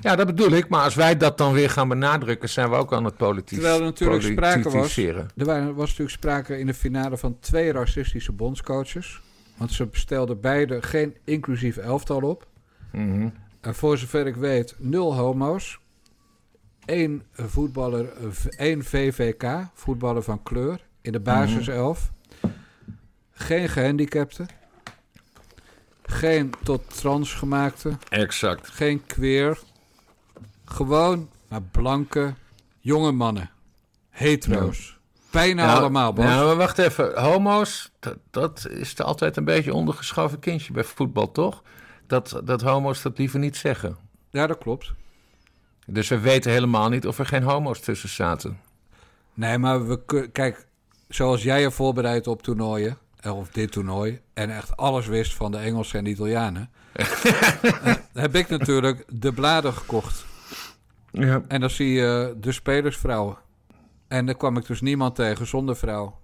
[0.00, 0.68] Ja, dat bedoel ik.
[0.68, 3.78] Maar als wij dat dan weer gaan benadrukken, zijn we ook aan het politisch, Terwijl
[3.78, 4.96] er natuurlijk sprake was.
[4.96, 9.20] Er was natuurlijk sprake in de finale van twee racistische bondscoaches.
[9.56, 12.46] Want ze stelden beide geen inclusief elftal op.
[12.92, 13.32] Mm -hmm.
[13.60, 15.78] En voor zover ik weet, nul homo's.
[16.84, 18.12] Eén voetballer,
[18.48, 22.10] één VVK, voetballer van kleur, in de basiself.
[22.10, 22.52] Mm -hmm.
[23.32, 24.46] Geen gehandicapten.
[26.02, 27.92] Geen tot trans gemaakte.
[28.08, 28.68] Exact.
[28.68, 29.58] Geen queer.
[30.74, 32.34] Gewoon maar blanke,
[32.80, 33.50] jonge mannen.
[34.10, 34.98] Hetero's.
[35.30, 36.24] Bijna nou, allemaal, Bas.
[36.24, 37.20] Nou, maar wacht even.
[37.22, 41.62] Homo's, dat, dat is er altijd een beetje ondergeschoven kindje bij voetbal, toch?
[42.06, 43.96] Dat, dat homo's dat liever niet zeggen.
[44.30, 44.92] Ja, dat klopt.
[45.86, 48.60] Dus we weten helemaal niet of er geen homo's tussen zaten.
[49.34, 50.66] Nee, maar we kijk,
[51.08, 55.58] zoals jij je voorbereidt op toernooien, of dit toernooi, en echt alles wist van de
[55.58, 56.70] Engelsen en de Italianen,
[58.12, 60.32] heb ik natuurlijk de bladen gekocht.
[61.22, 61.42] Ja.
[61.48, 63.36] En dan zie je de spelersvrouwen.
[64.08, 66.18] En daar kwam ik dus niemand tegen zonder vrouw.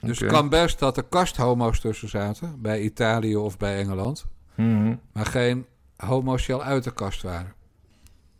[0.00, 2.60] Dus het kan best dat er kasthomo's tussen zaten.
[2.62, 4.26] Bij Italië of bij Engeland.
[4.54, 4.94] Mhm.
[5.12, 7.52] Maar geen homo's die al uit de kast waren.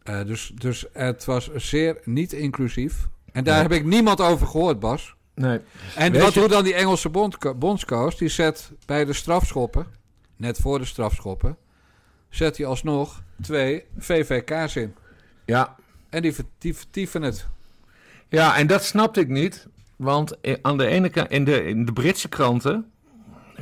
[0.02, 3.08] Eh, dus, dus het was zeer niet inclusief.
[3.32, 3.62] En daar Nee.
[3.62, 5.14] heb ik niemand over gehoord, Bas.
[5.34, 5.60] Nee.
[5.96, 8.14] En Weet wat je- doet dan die Engelse bond, bondscoach?
[8.14, 9.86] Die zet bij de strafschoppen,
[10.36, 11.56] net voor de strafschoppen,
[12.28, 14.94] zet hij alsnog twee VVK's in.
[15.44, 15.76] Ja.
[16.10, 17.46] En die, ver- die vertieven het.
[18.28, 19.66] ja, en dat snapte ik niet.
[19.96, 22.90] Want aan de ene kant, in de, in de Britse kranten,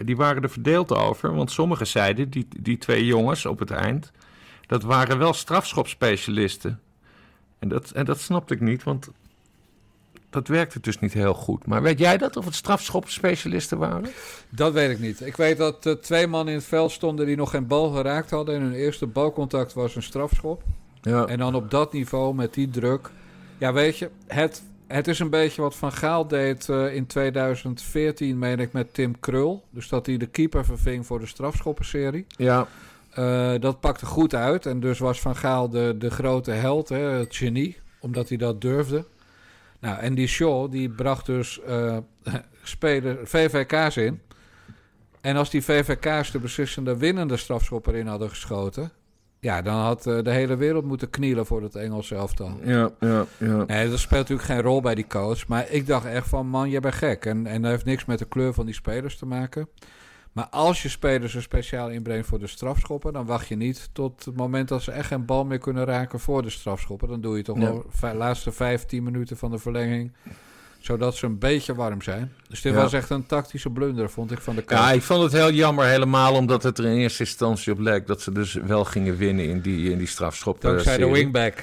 [0.05, 1.35] die waren er verdeeld over.
[1.35, 4.13] Want sommigen zeiden, die, die twee jongens op het eind,
[4.67, 6.81] dat waren wel strafschopspecialisten.
[7.59, 9.09] En dat, en dat snapte ik niet, want
[10.31, 11.67] dat werkte dus niet heel goed.
[11.67, 14.11] Maar weet jij dat, of het strafschopspecialisten waren?
[14.49, 15.21] Dat weet ik niet.
[15.21, 18.31] Ik weet dat eh, twee mannen in het veld stonden die nog geen bal geraakt
[18.31, 18.55] hadden.
[18.55, 20.63] En hun eerste balcontact was een strafschop.
[21.07, 21.27] Ja.
[21.27, 23.11] En dan op dat niveau, met die druk.
[23.59, 28.39] Ja, weet je, het, het is een beetje wat Van Gaal deed eh, in 2014,
[28.39, 29.65] meen ik, met Tim Krul.
[29.71, 32.27] Dus dat hij de keeper verving voor de strafschoppenserie.
[32.29, 32.67] Ja.
[33.11, 34.67] Eh, dat pakte goed uit.
[34.67, 37.77] En dus was Van Gaal de, de grote held, hè, het genie.
[38.01, 39.05] Omdat hij dat durfde.
[39.81, 41.97] Nou, en die Shaw, die bracht dus eh
[42.63, 44.21] speler, VVK's in.
[45.21, 48.93] En als die VVK's de beslissende winnende strafschop erin hadden geschoten...
[49.47, 52.59] Ja, dan had eh, de hele wereld moeten knielen voor het Engelse elftal.
[52.63, 53.65] Ja, ja, ja.
[53.67, 55.47] Nee, dat speelt natuurlijk geen rol bij die coach.
[55.49, 57.25] Maar ik dacht echt van, man, jij bent gek.
[57.25, 59.69] En, en dat heeft niks met de kleur van die spelers te maken.
[60.33, 63.13] Maar als je spelers er speciaal inbrengt voor de strafschoppen...
[63.13, 66.21] dan wacht je niet tot het moment dat ze echt geen bal meer kunnen raken
[66.21, 67.09] voor de strafschoppen.
[67.09, 67.63] Dan doe je toch Ja.
[67.73, 70.13] wel de laatste 15 minuten van de verlenging...
[70.87, 72.33] zodat ze een beetje warm zijn.
[72.49, 72.81] Dus dit Ja.
[72.81, 74.79] was echt een tactische blunder, vond ik, van de coach.
[74.79, 78.07] Ja, ik vond het heel jammer helemaal omdat het er in eerste instantie op leek
[78.07, 80.61] dat ze dus wel gingen winnen in die, in die strafschop.
[80.61, 81.55] Dankzij de wingback.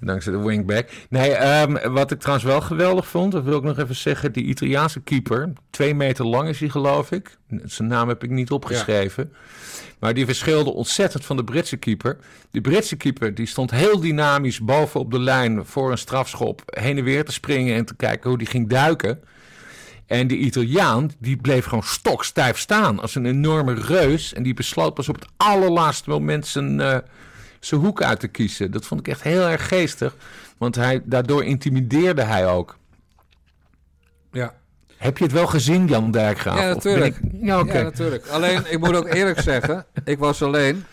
[0.00, 0.88] Dankzij de wingback.
[1.08, 4.32] Nee, ehm, wat ik trouwens wel geweldig vond, dat wil ik nog even zeggen.
[4.32, 7.36] Die Italiaanse keeper, twee meter lang is hij geloof ik.
[7.64, 9.32] Zijn naam heb ik niet opgeschreven.
[9.98, 12.16] Maar die verschilde ontzettend van de Britse keeper.
[12.50, 16.98] Die Britse keeper die stond heel dynamisch boven op de lijn voor een strafschop heen
[16.98, 19.20] en weer te springen en te kijken hoe die ging duiken.
[20.06, 24.32] En die Italiaan, die bleef gewoon stokstijf staan als een enorme reus.
[24.32, 26.98] En die besloot pas op het allerlaatste moment zijn, eh,
[27.60, 28.70] zijn hoek uit te kiezen.
[28.70, 30.16] Dat vond ik echt heel erg geestig.
[30.58, 32.78] Want hij, daardoor intimideerde hij ook.
[34.32, 34.54] Ja,
[34.96, 36.58] Heb je het wel gezien, Jan Dijkgraaf?
[36.60, 37.16] Ja, natuurlijk.
[37.16, 37.76] ik- Ja, oké.
[37.78, 38.26] ja, natuurlijk.
[38.26, 40.84] Alleen, ik moet ook eerlijk zeggen, ik was alleen,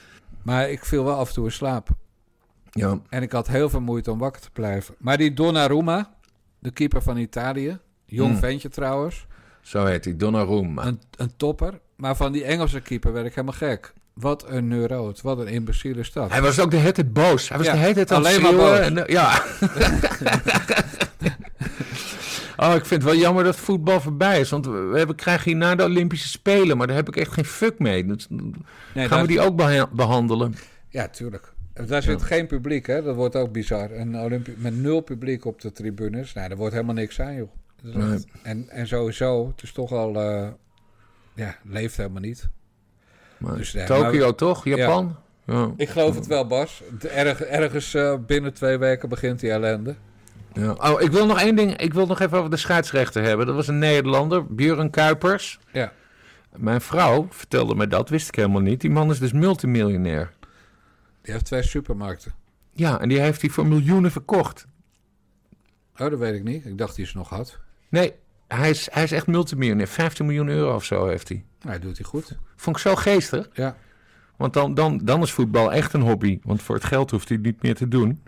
[0.42, 1.90] maar ik viel wel af en toe in slaap.
[2.72, 3.00] Ja.
[3.10, 4.96] En ik had heel veel moeite om wakker te blijven.
[4.98, 6.14] Maar die Donnarumma,
[6.60, 8.40] de keeper van Italië, jong Hmm.
[8.40, 9.26] ventje trouwens,
[9.62, 10.86] Zo heet hij, Donnarumma.
[10.86, 11.80] een, een topper.
[11.96, 13.94] Maar van die Engelse keeper werd ik helemaal gek.
[14.20, 16.32] Wat een neuroot, wat een imbeciele stad.
[16.32, 17.50] Hij was ook de hele tijd boos.
[17.50, 18.80] Hij was Ja, de hele tijd alleen maar boos.
[18.80, 19.44] En, ja.
[22.58, 24.50] oh, ik vind het wel jammer dat voetbal voorbij is.
[24.50, 27.46] Want we hebben, krijgen hier na de Olympische Spelen, maar daar heb ik echt geen
[27.46, 28.06] fuck mee.
[28.06, 28.28] Dus,
[28.94, 30.56] Nee, gaan we die ook beha- behandelen?
[30.90, 31.54] Ja, tuurlijk.
[31.88, 33.02] Daar zit geen publiek, hè?
[33.04, 33.92] Dat wordt ook bizar.
[33.92, 36.34] Een Olympi met nul publiek op de tribunes.
[36.34, 37.50] Nou, daar wordt helemaal niks aan, joh.
[38.44, 40.16] En, en sowieso, het is toch al...
[40.22, 40.48] eh,
[41.34, 42.48] ja, leeft helemaal niet.
[43.40, 44.66] Dus, ja, Tokio toch?
[44.66, 45.16] Japan?
[45.46, 45.72] Ja.
[45.78, 46.84] Ik geloof het wel, Bas.
[47.10, 49.96] Erg, ergens eh, binnen twee weken begint die ellende.
[50.54, 50.72] Ja.
[50.72, 51.78] Oh, ik wil nog één ding.
[51.78, 53.46] Ik wil nog even over de scheidsrechter hebben.
[53.46, 55.60] Dat was een Nederlander, Björn Kuipers.
[55.72, 55.92] Ja.
[56.56, 58.82] Mijn vrouw vertelde me dat, wist ik helemaal niet.
[58.82, 60.34] Die man is dus multimiljonair.
[61.22, 62.34] Die heeft twee supermarkten.
[62.74, 64.68] Ja, en die heeft hij voor miljoenen verkocht.
[65.98, 66.66] Oh, dat weet ik niet.
[66.66, 67.60] Ik dacht die ze nog had.
[67.90, 68.14] Nee,
[68.48, 69.88] hij is, hij is echt multimiljonair.
[69.88, 71.44] 15 miljoen euro of zo heeft hij.
[71.62, 72.38] Hij doet hij goed.
[72.56, 73.50] Vond ik zo geestig.
[73.54, 73.76] Ja.
[74.36, 76.40] Want dan, dan, dan is voetbal echt een hobby.
[76.44, 78.22] Want voor het geld hoeft hij het niet meer te doen.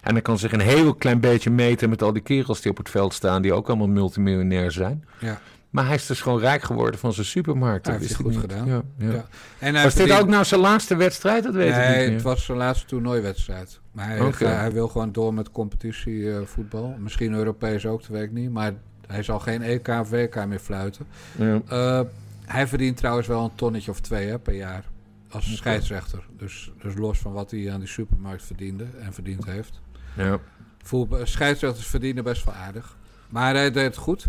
[0.00, 2.76] En hij kan zich een heel klein beetje meten met al die kerels die op
[2.76, 3.42] het veld staan...
[3.42, 5.04] die ook allemaal multimiljonair zijn.
[5.20, 5.40] Ja.
[5.70, 7.86] Maar hij is dus gewoon rijk geworden van zijn supermarkt.
[7.86, 8.66] Hij Dat heeft wist het ik goed niet.
[8.68, 8.84] gedaan.
[8.98, 9.12] Ja, ja.
[9.14, 9.26] Ja.
[9.58, 11.42] En Was dit ook nou zijn laatste wedstrijd?
[11.44, 12.12] Dat weet ik nee, niet meer.
[12.14, 13.80] het was zijn laatste toernooiwedstrijd.
[13.92, 14.44] Maar hij, Oké.
[14.46, 16.94] hij, hij wil gewoon door met competitievoetbal.
[16.98, 18.50] Misschien Europees ook, dat weet ik niet.
[18.50, 18.72] Maar
[19.10, 21.06] hij zal geen EK of WK meer fluiten.
[21.38, 21.60] Ja.
[21.68, 22.00] Eh,
[22.44, 24.84] hij verdient trouwens wel een tonnetje of twee hè, per jaar.
[25.30, 26.24] Als scheidsrechter.
[26.36, 29.80] Dus, dus los van wat hij aan die supermarkt verdiende en verdiend heeft.
[30.16, 30.38] Ja.
[30.82, 32.96] Voetbal, scheidsrechters verdienen best wel aardig.
[33.28, 34.26] Maar hij deed het goed.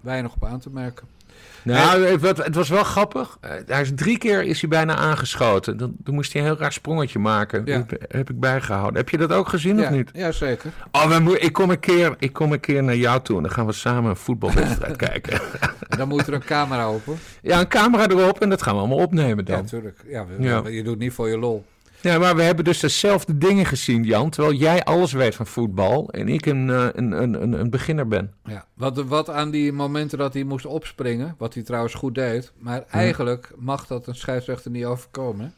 [0.00, 1.06] Weinig op aan te merken.
[1.62, 3.38] Nou, het, het was wel grappig.
[3.40, 5.76] Eh, Hij is drie keer is hij bijna aangeschoten.
[5.76, 7.62] Dan, toen moest hij een heel raar sprongetje maken.
[7.64, 7.84] Ja.
[7.88, 8.96] Dat heb ik bijgehouden.
[8.96, 10.10] Heb je dat ook gezien ja, of niet?
[10.12, 10.70] ja, zeker.
[10.92, 13.52] Oh, we ik, kom een keer, ik kom een keer naar jou toe en dan
[13.52, 15.40] gaan we samen een voetbalwedstrijd kijken.
[15.88, 17.18] En dan moet er een camera open.
[17.42, 19.62] Ja, een camera erop en dat gaan we allemaal opnemen Ja, dan.
[19.62, 19.98] natuurlijk.
[20.08, 20.62] Ja, we- Ja.
[20.68, 21.64] Je doet niet voor je lol.
[22.02, 24.30] Ja, maar we hebben dus dezelfde dingen gezien, Jan.
[24.30, 28.08] Terwijl jij alles weet van voetbal en ik een, eh, een, een, een, een beginner
[28.08, 28.32] ben.
[28.44, 28.64] Ja.
[28.74, 32.52] Wat, wat aan die momenten dat hij moest opspringen, wat hij trouwens goed deed.
[32.58, 35.54] Maar eigenlijk mag dat een scheidsrechter niet overkomen.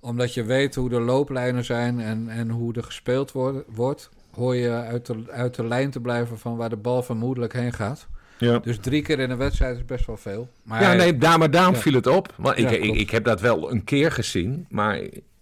[0.00, 4.10] Omdat je weet hoe de looplijnen zijn en, en hoe er gespeeld wordt, wordt.
[4.34, 7.72] Hoor je uit de, uit de lijn te blijven van waar de bal vermoedelijk heen
[7.72, 8.06] gaat.
[8.38, 8.58] Ja.
[8.58, 10.48] Dus drie keer in een wedstrijd is best wel veel.
[10.62, 11.80] Maar Ja, hij- nee, daar, maar daarom Ja.
[11.80, 12.34] viel het op.
[12.36, 15.00] Want ik, Ja, ik, ik heb dat wel een keer gezien, maar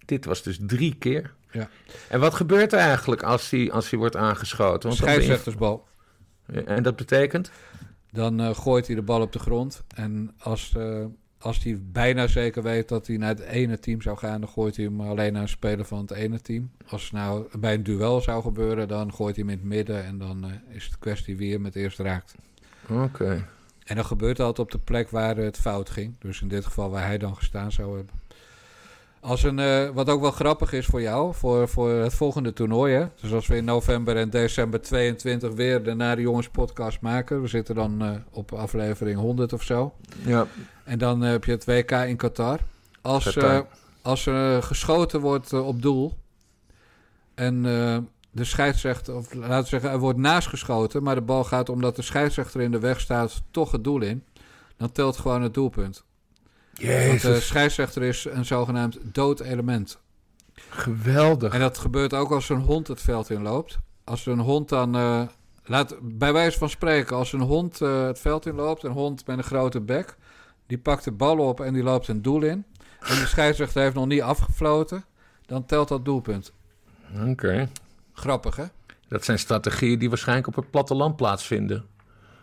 [0.09, 1.35] dit was dus drie keer.
[1.51, 1.69] Ja.
[2.09, 4.89] En wat gebeurt er eigenlijk als hij, als hij wordt aangeschoten?
[4.89, 5.87] Want scheidsrechtersbal.
[6.67, 7.51] En dat betekent?
[8.11, 9.83] Dan eh, gooit hij de bal op de grond.
[9.95, 11.05] En als, eh,
[11.39, 14.77] als hij bijna zeker weet dat hij naar het ene team zou gaan, dan gooit
[14.77, 16.71] hij hem alleen naar een speler van het ene team.
[16.87, 20.05] Als het nou bij een duel zou gebeuren, dan gooit hij hem in het midden.
[20.05, 22.35] En dan eh, is het kwestie wie hem het eerst raakt.
[22.89, 23.47] Oké.
[23.85, 26.15] En dat gebeurt altijd op de plek waar het fout ging.
[26.19, 28.15] Dus in dit geval waar hij dan gestaan zou hebben.
[29.21, 32.95] Als een, eh, wat ook wel grappig is voor jou, voor, voor het volgende toernooi.
[32.95, 33.07] Hè?
[33.21, 37.43] Dus als we in november en december 22 weer de Nare Jongens podcast maken.
[37.43, 39.95] We zitten dan eh, op aflevering 100 of zo.
[40.25, 40.47] Ja.
[40.85, 42.59] En dan eh, heb je het WK in Qatar.
[43.01, 43.39] Als,
[44.03, 46.15] als er geschoten wordt op doel.
[47.35, 47.63] En
[48.31, 51.03] de scheidsrechter, of laten we zeggen, er wordt naast geschoten.
[51.03, 54.25] Maar de bal gaat omdat de scheidsrechter in de weg staat, toch het doel in.
[54.77, 56.05] Dan telt gewoon het doelpunt.
[56.87, 59.99] Want de scheidsrechter is een zogenaamd dood element.
[60.69, 61.53] geweldig.
[61.53, 63.79] En dat gebeurt ook als een hond het veld inloopt.
[64.05, 65.23] Als een hond dan, eh,
[65.65, 69.39] laat, bij wijze van spreken, als een hond eh, het veld inloopt, een hond met
[69.39, 70.17] een grote bek,
[70.67, 72.65] die pakt de bal op en die loopt een doel in.
[73.01, 75.05] En de scheidsrechter heeft nog niet afgefloten,
[75.47, 76.53] dan telt dat doelpunt.
[77.27, 77.69] Oké.
[78.13, 78.65] Grappig, hè?
[79.09, 81.85] Dat zijn strategieën die waarschijnlijk op het platteland plaatsvinden.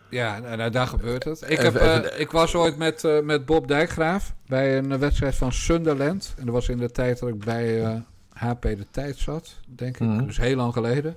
[0.08, 1.44] Ja, nou, nou, daar gebeurt het.
[1.46, 5.34] Ik, heb, eh, ik was ooit met, eh, met Bob Dijkgraaf bij een eh, wedstrijd
[5.34, 6.34] van Sunderland.
[6.38, 10.26] En dat was in de tijd dat ik bij, HP de tijd zat, denk ik.
[10.26, 11.16] Dus heel lang geleden.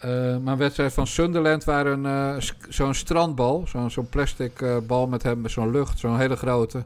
[0.00, 5.40] Maar een wedstrijd van Sunderland waar een, zo'n strandbal, zo'n zo'n plastic bal met hem
[5.40, 6.84] met zo'n lucht, zo'n hele grote,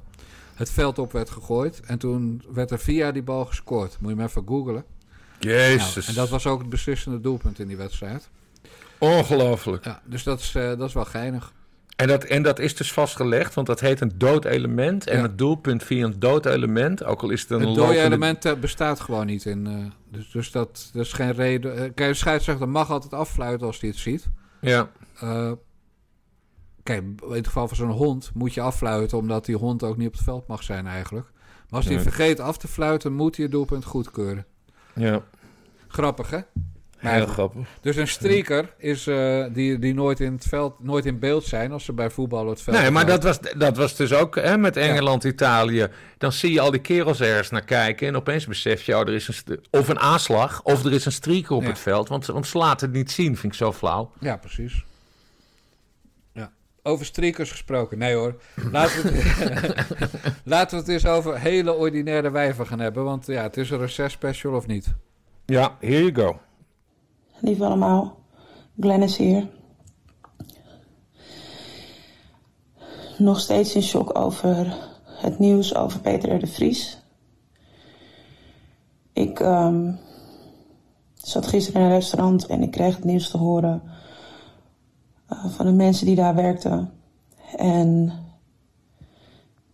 [0.55, 1.81] het veld op werd gegooid.
[1.87, 3.97] En toen werd er via die bal gescoord.
[4.01, 4.85] Moet je maar even googlen.
[5.39, 5.95] Jezus.
[5.95, 8.29] Nou, en dat was ook het beslissende doelpunt in die wedstrijd.
[9.03, 9.85] Ongelooflijk.
[9.85, 11.53] Ja, dus dat is, eh, dat is wel geinig.
[11.97, 15.07] En dat, en dat is dus vastgelegd, want dat heet een doodelement.
[15.07, 15.23] En Ja.
[15.23, 18.55] het doelpunt via een doodelement, ook al is het een Het dode lopende- element eh,
[18.55, 19.67] bestaat gewoon niet in.
[19.67, 19.75] eh,
[20.19, 21.73] dus, dus dat, dat is geen reden.
[21.73, 24.29] eh, kijk, de scheidsrechter mag altijd affluiten als hij het ziet.
[24.61, 24.91] Ja,
[26.83, 30.07] kijk, in het geval van zo'n hond moet je affluiten, omdat die hond ook niet
[30.07, 31.27] op het veld mag zijn eigenlijk.
[31.33, 32.05] Maar als hij Nee.
[32.05, 34.47] vergeet af te fluiten, moet hij het doelpunt goedkeuren.
[34.95, 35.23] ja.
[35.89, 36.39] Grappig, hè?
[37.11, 37.69] Heel grappig.
[37.81, 41.73] Dus een streaker is eh, die, die nooit in het veld, nooit in beeld zijn
[41.73, 42.77] als ze bij voetbal het veld.
[42.77, 45.87] Nee, maar dat was, dat was dus ook hè, met Engeland, Italië.
[46.19, 48.09] Dan zie je al die kerels ergens naar kijken.
[48.09, 50.63] En opeens besef je, oh, er is een of een aanslag.
[50.63, 51.69] Of er is een streaker op Ja.
[51.69, 52.09] het veld.
[52.09, 54.11] Want, want ze laten het niet zien, vind ik zo flauw.
[54.21, 54.85] Ja, precies.
[56.33, 56.53] Ja.
[56.83, 57.99] Over streakers gesproken.
[57.99, 58.41] Nee hoor.
[58.73, 60.11] Laten we, het,
[60.45, 63.05] laten we het eens over hele ordinaire wijven gaan hebben.
[63.05, 64.87] Want ja, het is een recess special of niet?
[65.47, 66.41] Ja, here you go.
[67.43, 68.17] Lief allemaal,
[68.81, 69.49] Glennis hier.
[73.19, 77.03] Nog steeds in shock over het nieuws over Peter de Vries.
[79.13, 79.93] Ik ehm,
[81.15, 83.83] zat gisteren in een restaurant en ik kreeg het nieuws te horen
[85.27, 86.93] eh, van de mensen die daar werkten.
[87.57, 88.13] En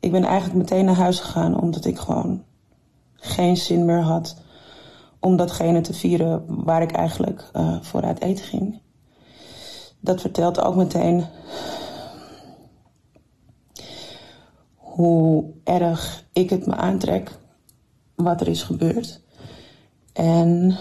[0.01, 2.45] ik ben eigenlijk meteen naar huis gegaan omdat ik gewoon
[3.15, 4.47] geen zin meer had
[5.21, 8.81] om datgene te vieren waar ik eigenlijk eh, voor uit eten ging.
[10.01, 11.25] Dat vertelt ook meteen
[14.75, 17.39] hoe erg ik het me aantrek
[18.15, 19.21] wat er is gebeurd.
[20.13, 20.77] En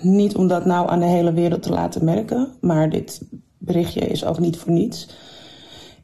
[0.00, 3.22] niet om dat nou aan de hele wereld te laten merken, maar dit
[3.58, 5.08] berichtje is ook niet voor niets.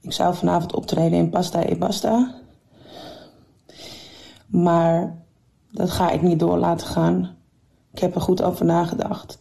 [0.01, 2.35] Ik zou vanavond optreden in Pasta e Basta.
[4.47, 5.23] Maar
[5.71, 7.36] dat ga ik niet door laten gaan.
[7.97, 9.39] Ik heb er goed over nagedacht.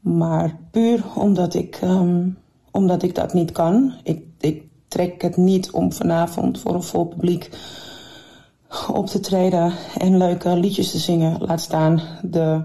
[0.00, 2.28] Maar puur omdat ik, ehm,
[2.70, 3.94] omdat ik dat niet kan.
[4.02, 7.50] Ik, ik trek het niet om vanavond voor een vol publiek
[8.92, 11.40] op te treden en leuke liedjes te zingen.
[11.40, 12.62] Laat staan de,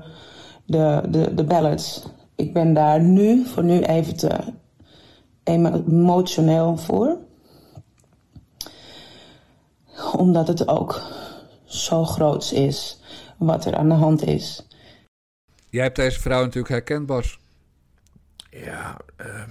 [0.66, 2.04] de, de, de ballads.
[2.36, 4.40] Ik ben daar nu, voor nu even te
[5.44, 7.18] emotioneel voor.
[10.18, 11.02] Omdat het ook
[11.66, 13.00] zo groots is
[13.38, 14.64] wat er aan de hand is.
[15.70, 17.40] Jij hebt deze vrouw natuurlijk herkend, Bas.
[18.52, 19.44] Ja, eh,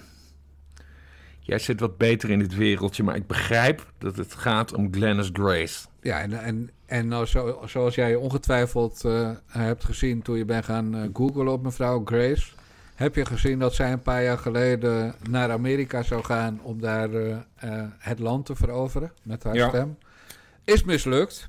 [1.41, 5.31] jij zit wat beter in dit wereldje, maar ik begrijp dat het gaat om Glennis
[5.33, 5.87] Grace.
[6.01, 10.65] Ja, en, en, en nou, zo, zoals jij ongetwijfeld eh, hebt gezien toen je bent
[10.65, 12.53] gaan eh, googlen op mevrouw Grace...
[12.95, 16.61] heb je gezien dat zij een paar jaar geleden naar Amerika zou gaan...
[16.63, 17.09] om daar
[17.99, 19.69] het land te veroveren met haar Ja.
[19.69, 19.99] stem.
[20.65, 21.49] Is mislukt.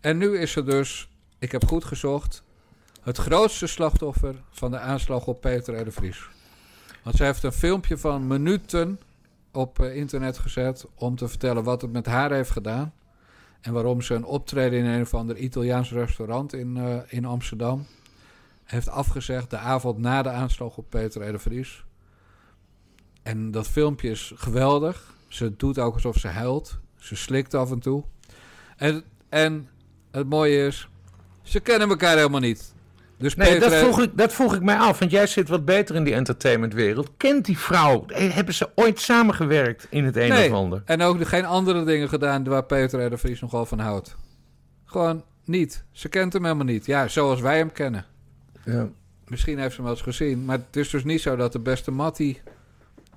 [0.00, 2.42] En nu is ze dus, ik heb goed gezocht...
[3.00, 5.84] het grootste slachtoffer van de aanslag op Peter R.
[5.84, 6.28] de Vries.
[7.02, 9.00] Want zij heeft een filmpje van minuten
[9.52, 10.86] op eh, internet gezet...
[10.94, 12.92] om te vertellen wat het met haar heeft gedaan...
[13.60, 17.86] En waarom ze een optreden in een of ander Italiaans restaurant in, eh, in Amsterdam
[18.64, 21.32] heeft afgezegd de avond na de aanslag op Peter R.
[21.32, 21.84] de Vries.
[23.22, 25.14] En dat filmpje is geweldig.
[25.28, 26.78] Ze doet ook alsof ze huilt.
[26.96, 28.04] Ze slikt af en toe.
[28.76, 29.68] En, en
[30.10, 30.88] het mooie is,
[31.42, 32.74] ze kennen elkaar helemaal niet.
[33.20, 35.64] Dus Nee, Peter dat vroeg, ik, dat vroeg ik mij af, want jij zit wat
[35.64, 37.10] beter in die entertainmentwereld.
[37.16, 38.04] Kent die vrouw?
[38.06, 40.82] Eh, Hebben ze ooit samengewerkt in het een Nee, of ander?
[40.84, 43.10] en ook geen andere dingen gedaan waar Peter R.
[43.10, 44.16] de Vries nogal van houdt.
[44.84, 45.84] Gewoon niet.
[45.92, 46.86] Ze kent hem helemaal niet.
[46.86, 48.04] Ja, zoals wij hem kennen.
[48.64, 48.88] Ja.
[49.28, 50.44] Misschien heeft ze hem wel eens gezien.
[50.44, 52.40] Maar het is dus niet zo dat de beste Mattie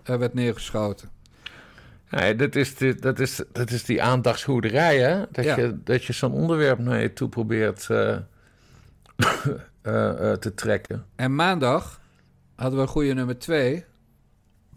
[0.03, 1.09] eh, werd neergeschoten.
[2.09, 5.23] Nee, dat is, de, dat, is, dat is die aandachtshoederij, hè?
[5.31, 5.55] Dat Ja.
[5.57, 8.17] je, dat je zo'n onderwerp naar je toe probeert eh,
[10.39, 11.05] te trekken.
[11.15, 12.01] En maandag
[12.55, 13.85] hadden we een goede nummer twee.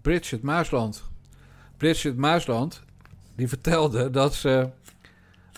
[0.03, 1.03] Bridget Maasland.
[1.77, 2.83] Bridget Maasland,
[3.37, 4.69] die vertelde dat ze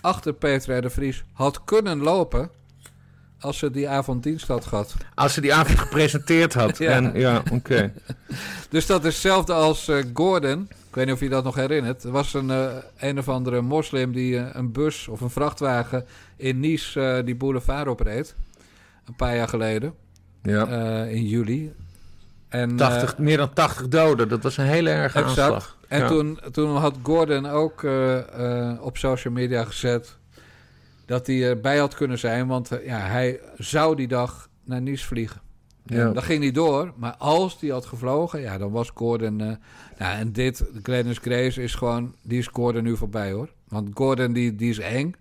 [0.00, 0.82] achter Peter R.
[0.82, 2.50] de Vries had kunnen lopen...
[3.40, 4.94] als ze die avond dienst had gehad.
[5.14, 6.78] Als ze die avond gepresenteerd had.
[6.88, 6.90] Ja.
[6.90, 7.92] En, ja, oké.
[8.70, 10.68] Dus dat is hetzelfde als eh, Gordon.
[10.88, 12.04] Ik weet niet of je dat nog herinnert.
[12.04, 16.06] Er was een, eh, een of andere moslim die eh, een bus of een vrachtwagen
[16.36, 18.34] in Nice eh, die boulevard opreed.
[19.08, 19.94] Een paar jaar geleden,
[20.42, 20.66] Ja.
[20.66, 21.72] eh, in juli.
[22.48, 25.38] En, eh, 80, meer dan 80 doden, dat was een hele erge Exact.
[25.38, 25.76] aanslag.
[25.88, 26.08] En Ja.
[26.08, 30.16] toen, toen had Gordon ook eh, eh, op social media gezet...
[31.06, 32.46] dat hij erbij had kunnen zijn.
[32.46, 35.40] Want eh, ja, hij zou die dag naar Nice vliegen.
[35.84, 36.06] Ja.
[36.06, 36.92] En dat ging niet door.
[36.96, 39.40] Maar als die had gevlogen, ja, dan was Gordon...
[39.40, 39.46] eh
[39.98, 42.14] nou, en dit, Glennis Grace is gewoon...
[42.22, 43.48] Die is Gordon nu voorbij, hoor.
[43.68, 45.14] Want Gordon, die, die is eng.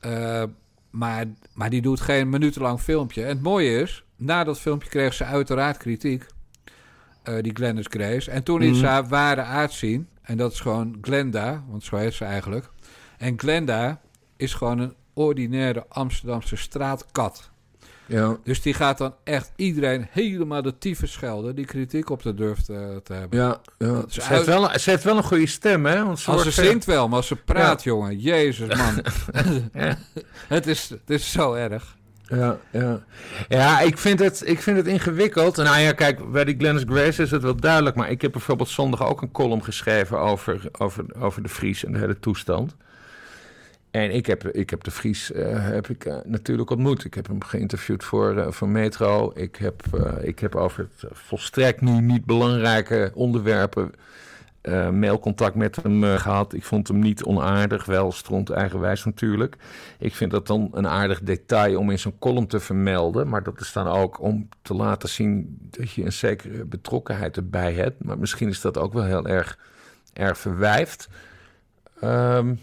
[0.00, 0.42] Eh,
[0.90, 1.24] maar,
[1.54, 3.22] maar die doet geen minutenlang filmpje.
[3.22, 6.26] En het mooie is, na dat filmpje kreeg ze uiteraard kritiek.
[7.22, 8.30] eh, die Glennis Grace.
[8.30, 8.90] En toen liet ze Mhm.
[8.90, 10.08] haar ware aard zien.
[10.22, 12.70] En dat is gewoon Glenda, want zo heet ze eigenlijk.
[13.18, 14.00] En Glenda
[14.36, 17.50] is gewoon een ordinaire Amsterdamse straatkat.
[18.08, 18.36] Ja.
[18.44, 21.54] Dus die gaat dan echt iedereen helemaal de tyfus schelden...
[21.54, 23.38] die kritiek op de durft te hebben.
[23.38, 24.02] Ja, ja.
[24.06, 26.04] is Ze, uit- heeft wel, ze heeft wel een goede stem, hè?
[26.04, 28.18] Want ze Als ze wel, maar als ze praat, jongen.
[28.18, 29.02] Jezus, man.
[30.48, 31.96] Het, is, het is zo erg.
[32.28, 33.00] Ja, ja.
[33.48, 35.56] ja ik, vind het, ik vind het ingewikkeld.
[35.56, 37.96] Nou ja, kijk, bij die Glennis Grace is het wel duidelijk.
[37.96, 41.92] Maar ik heb bijvoorbeeld zondag ook een column geschreven over, over, over de Vries en
[41.92, 42.76] de hele toestand.
[43.90, 47.04] En ik heb, ik heb de Vries eh, heb ik, eh, natuurlijk ontmoet.
[47.04, 49.32] Ik heb hem geïnterviewd voor, voor Metro.
[49.34, 49.82] Ik heb,
[50.22, 53.92] ik heb over het volstrekt nu niet belangrijke onderwerpen
[54.92, 56.52] mailcontact met hem eh, gehad.
[56.52, 59.56] Ik vond hem niet onaardig, wel stront eigenwijs natuurlijk.
[59.98, 63.28] Ik vind dat dan een aardig detail om in zo'n column te vermelden.
[63.28, 67.72] Maar dat is dan ook om te laten zien dat je een zekere betrokkenheid erbij
[67.72, 68.04] hebt.
[68.04, 69.58] Maar misschien is dat ook wel heel erg,
[70.12, 71.08] erg verwijfd.
[72.00, 72.54] Ehm,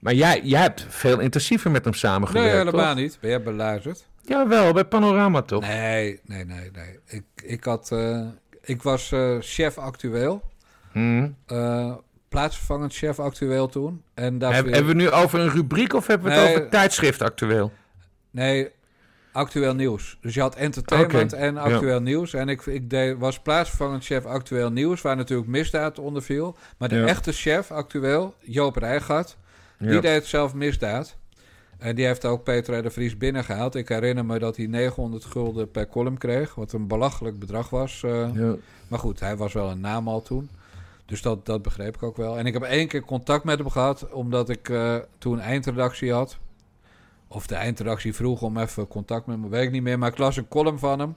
[0.00, 3.02] maar jij, jij hebt veel intensiever met hem Nee, samengewerkt, helemaal toch?
[3.02, 3.18] niet.
[3.20, 4.06] Ben jij beluisterd?
[4.22, 5.60] Jawel, bij Panorama toch?
[5.60, 6.98] Nee, nee, nee, nee.
[7.06, 8.26] Ik, ik, had, eh,
[8.62, 10.42] ik was eh, chef actueel.
[10.92, 11.28] Hm.
[11.46, 11.94] eh,
[12.28, 14.02] plaatsvervangend chef actueel toen.
[14.14, 16.56] En daar Heb- hebben we nu over een rubriek of hebben we het Nee.
[16.56, 17.72] over tijdschrift actueel?
[18.30, 18.68] Nee,
[19.32, 20.18] actueel nieuws.
[20.20, 21.60] Dus je had entertainment en ja.
[21.60, 22.34] actueel nieuws.
[22.34, 26.56] En ik, ik deed, was plaatsvervangend chef actueel nieuws, waar natuurlijk misdaad onder viel.
[26.78, 27.06] Maar de Ja.
[27.06, 29.36] echte chef actueel, Joop Rijgaard,
[29.78, 30.00] die Ja.
[30.00, 31.16] deed zelf misdaad.
[31.78, 32.82] En die heeft ook Peter R.
[32.82, 33.74] de Vries binnengehaald.
[33.74, 38.02] Ik herinner me dat hij 900 gulden per column kreeg, wat een belachelijk bedrag was.
[38.02, 38.34] eh.
[38.34, 38.54] Ja.
[38.88, 40.50] Maar goed, hij was wel een naam al toen.
[41.06, 42.38] Dus dat, dat begreep ik ook wel.
[42.38, 46.38] En ik heb één keer contact met hem gehad, omdat ik eh, toen eindredactie had.
[47.28, 49.98] Of de eindredactie vroeg om even contact met me, weet ik niet meer.
[49.98, 51.16] Maar ik las een column van hem.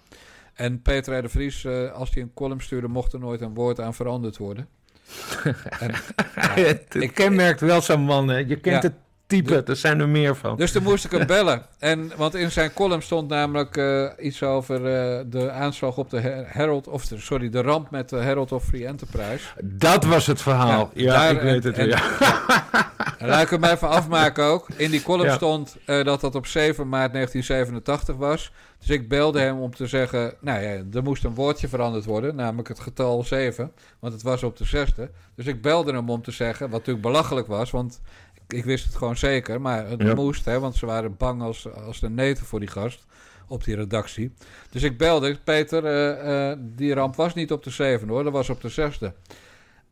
[0.53, 1.21] En Peter R.
[1.21, 4.37] de Vries, eh, als hij een column stuurde, mocht er nooit een woord aan veranderd
[4.37, 4.67] worden.
[5.79, 5.91] En,
[6.55, 8.37] ja, het ik- kenmerkt wel zo'n man, hè.
[8.37, 8.89] Je kent Ja.
[8.89, 8.97] het
[9.31, 10.57] type, er zijn er meer van.
[10.57, 11.61] Dus toen moest ik hem bellen.
[11.79, 16.19] En, want in zijn column stond namelijk eh, iets over eh, de aanslag op de
[16.19, 16.87] Her- Herald...
[16.87, 19.45] Of de, sorry, de ramp met de Herald of Free Enterprise.
[19.63, 20.91] Dat was het verhaal.
[20.93, 22.17] Ja, daar- ik weet het en- weer.
[23.17, 24.67] En laat ik hem even afmaken ook.
[24.75, 25.35] In die column Ja.
[25.35, 28.51] stond eh, dat dat op 7 maart 1987 was.
[28.79, 30.33] Dus ik belde hem om te zeggen...
[30.39, 32.35] Nou ja, er moest een woordje veranderd worden.
[32.35, 33.71] Namelijk het getal 7.
[33.99, 35.09] Want het was op de zesde.
[35.35, 36.69] Dus ik belde hem om te zeggen...
[36.69, 37.71] Wat natuurlijk belachelijk was.
[37.71, 38.01] Want
[38.53, 39.61] ik, wist het gewoon zeker.
[39.61, 40.13] Maar het Ja.
[40.13, 43.05] moest, hè, want ze waren bang als, als de neten voor die gast.
[43.47, 44.33] Op die redactie.
[44.69, 45.37] Dus ik belde.
[45.43, 48.23] Peter, eh, eh, die ramp was niet op de zevende hoor.
[48.23, 49.13] Dat was op de zesde.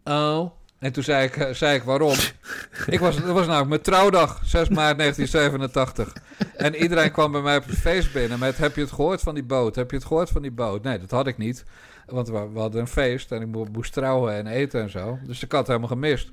[0.03, 0.51] Oh...
[0.79, 2.15] En toen zei ik, eh, zei ik waarom.
[2.87, 6.15] Ik was, dat was namelijk mijn trouwdag, 6 maart 1987.
[6.55, 8.57] En iedereen kwam bij mij op het feest binnen met...
[8.57, 9.75] heb je het gehoord van die boot?
[9.75, 10.83] Heb je het gehoord van die boot?
[10.83, 11.63] Nee, dat had ik niet.
[12.05, 15.19] Want we, we hadden een feest en ik mo- moest trouwen en eten en zo.
[15.23, 16.31] Dus ik had het helemaal gemist.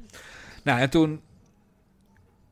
[0.64, 1.20] Nou, en toen...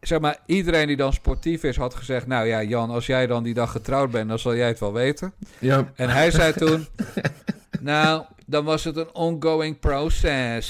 [0.07, 2.27] Zeg maar, iedereen die dan sportief is had gezegd...
[2.27, 4.93] Nou ja, Jan, als jij dan die dag getrouwd bent, dan zal jij het wel
[4.93, 5.33] weten.
[5.59, 5.93] Ja.
[5.95, 6.87] En hij zei toen...
[7.81, 10.69] nou, dan was het een ongoing process.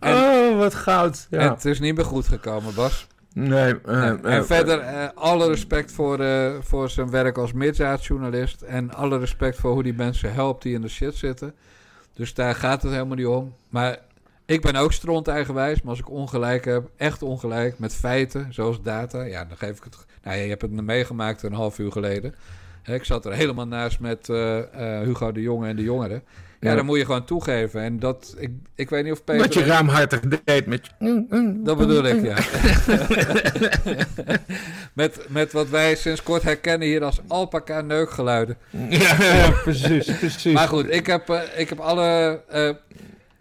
[0.00, 0.16] En-
[0.52, 1.26] oh, wat goud.
[1.30, 1.50] En Ja.
[1.54, 3.06] het is niet meer goed gekomen, Bas.
[3.32, 4.18] Nee, eh, Nee.
[4.22, 6.24] eh, en verder, eh, alle respect voor,
[6.60, 8.62] voor zijn werk als misdaadjournalist.
[8.62, 11.54] En alle respect voor hoe die mensen helpt die in de shit zitten.
[12.14, 13.54] Dus daar gaat het helemaal niet om.
[13.68, 13.98] Maar
[14.46, 15.80] ik ben ook stront eigenwijs.
[15.80, 19.22] Maar als ik ongelijk heb, echt ongelijk, met feiten, zoals data.
[19.22, 20.06] Ja, dan geef ik het...
[20.22, 22.34] Nou je hebt het meegemaakt een half uur geleden.
[22.84, 26.22] Ik zat er helemaal naast met eh, eh, Hugo de Jonge en de jongeren.
[26.64, 26.76] Ja, Ja.
[26.76, 27.80] dan moet je gewoon toegeven.
[27.82, 29.42] En dat, ik, ik weet niet of Peter...
[29.42, 31.24] Wat je ruimhartig deed met je...
[31.64, 32.36] Dat bedoel ik, ja.
[34.92, 38.56] met, met wat wij sinds kort herkennen hier als alpaca neukgeluiden.
[38.88, 40.52] Ja, ja, precies, precies.
[40.54, 42.40] Maar goed, ik heb, eh, ik heb alle...
[42.48, 42.70] eh,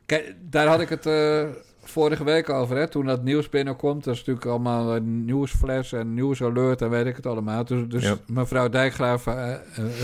[0.05, 1.43] kijk, daar had ik het eh,
[1.83, 4.03] vorige week over, hè, toen dat nieuws binnenkomt.
[4.03, 7.65] Dat is natuurlijk allemaal een nieuwsflash en nieuwsalert en weet ik het allemaal.
[7.65, 8.15] Dus, dus Ja.
[8.27, 9.25] mevrouw Dijkgraaf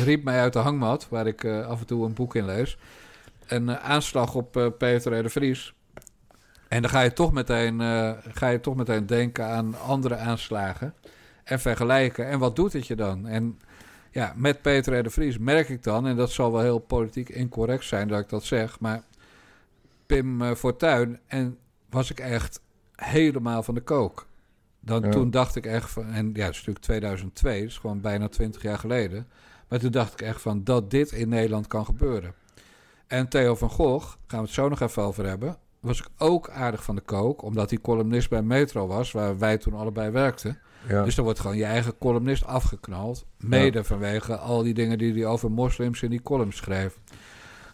[0.04, 2.78] riep mij uit de hangmat, waar ik af en toe een boek in lees.
[3.50, 5.24] Een eh, aanslag op eh, Peter R.
[5.24, 5.74] de Vries.
[6.68, 10.94] En dan ga je, toch meteen, eh, ga je toch meteen denken aan andere aanslagen
[11.44, 12.28] en vergelijken.
[12.28, 13.28] En wat doet het je dan?
[13.28, 13.60] En
[14.12, 15.04] ja, met Peter R.
[15.04, 18.30] de Vries merk ik dan, en dat zal wel heel politiek incorrect zijn dat ik
[18.30, 19.04] dat zeg, maar
[20.06, 21.58] Pim Fortuyn en
[21.90, 22.62] was ik echt
[22.96, 24.28] helemaal van de kook.
[24.80, 25.10] Dan, Ja.
[25.10, 28.62] Toen dacht ik echt van, en ja, het is natuurlijk 2002, dus gewoon bijna 20
[28.62, 29.28] jaar geleden.
[29.68, 32.34] Maar toen dacht ik echt van dat dit in Nederland kan gebeuren.
[33.10, 36.50] En Theo van Gogh, gaan we het zo nog even over hebben, was ik ook
[36.50, 40.60] aardig van de kook, omdat hij columnist bij Metro was, waar wij toen allebei werkten.
[40.88, 41.04] Ja.
[41.04, 43.26] Dus dan wordt gewoon je eigen columnist afgeknald.
[43.38, 47.00] Mede vanwege al die dingen die hij over moslims in die column schreef.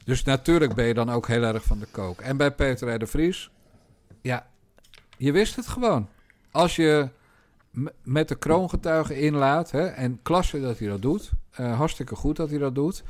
[0.06, 2.22] Dus natuurlijk ben je dan ook heel erg van de kook.
[2.22, 3.00] En bij Peter R.
[3.00, 3.52] de Vries,
[4.22, 4.48] ja,
[5.18, 6.08] je wist het gewoon.
[6.52, 7.10] Als je
[8.04, 12.50] met de kroongetuigen inlaat, hè, en klasse dat hij dat doet, eh, hartstikke goed dat
[12.50, 13.04] hij dat doet.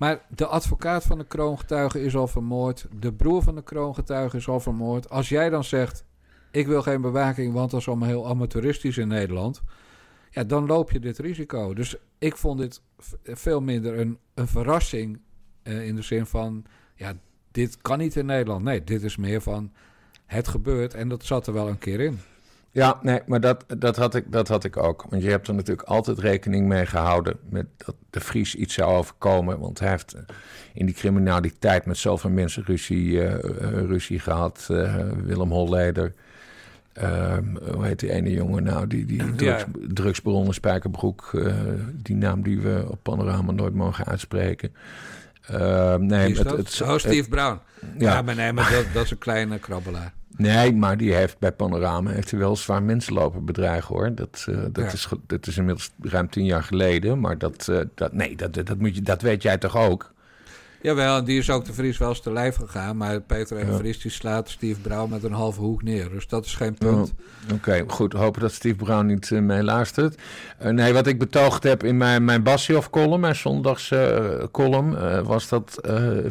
[0.00, 2.86] Maar de advocaat van de kroongetuige is al vermoord.
[3.00, 5.10] De broer van de kroongetuige is al vermoord.
[5.10, 6.04] Als jij dan zegt,
[6.50, 9.62] ik wil geen bewaking, want dat is allemaal heel amateuristisch in Nederland.
[10.30, 11.74] Ja, dan loop je dit risico.
[11.74, 12.82] Dus ik vond dit
[13.24, 15.20] veel minder een, een verrassing
[15.62, 17.12] eh, in de zin van, ja,
[17.50, 18.64] dit kan niet in Nederland.
[18.64, 19.72] Nee, dit is meer van,
[20.26, 22.18] het gebeurt en dat zat er wel een keer in.
[22.72, 25.04] Ja, nee, maar dat, dat, had ik, dat had ik ook.
[25.08, 28.92] Want je hebt er natuurlijk altijd rekening mee gehouden met dat de Vries iets zou
[28.96, 29.58] overkomen.
[29.58, 30.20] Want hij heeft eh,
[30.74, 34.66] in die criminaliteit met zoveel mensen ruzie, eh, ruzie gehad.
[34.70, 34.94] Eh,
[35.24, 36.14] Willem Holleder.
[36.92, 37.44] Ehm,
[37.74, 38.86] hoe heet die ene jongen nou?
[38.86, 41.30] Die, die drugs, drugsbaron in Spijkerbroek.
[41.92, 44.72] die naam die we op Panorama nooit mogen uitspreken.
[45.46, 47.58] Ehm, nee, het- het- oh, Steve Brown.
[47.98, 48.12] ja.
[48.12, 50.12] Ja, maar nee, maar dat, dat is een kleine krabbelaar.
[50.40, 54.14] Nee, maar die heeft bij Panorama heeft hij wel zwaar mensen lopen bedreigen hoor.
[54.14, 54.92] Dat, eh, dat, Ja.
[54.92, 57.20] is, dat is inmiddels ruim tien jaar geleden.
[57.20, 60.12] Maar dat, eh, dat, nee, dat, dat, moet je, dat weet jij toch ook?
[60.82, 62.96] Jawel, die is ook de Vries wel eens te lijf gegaan.
[62.96, 63.78] Maar Peter en de Ja.
[63.78, 66.10] Vries die slaat Steve Brown met een halve hoek neer.
[66.10, 67.12] Dus dat is geen punt.
[67.52, 68.12] Oké, goed.
[68.12, 70.20] Hopen dat Steve Brown niet uh, meeluistert.
[70.62, 75.80] Uh, nee, wat ik betoogd heb in mijn, mijn Bassioff-column, mijn zondags-column, uh, was dat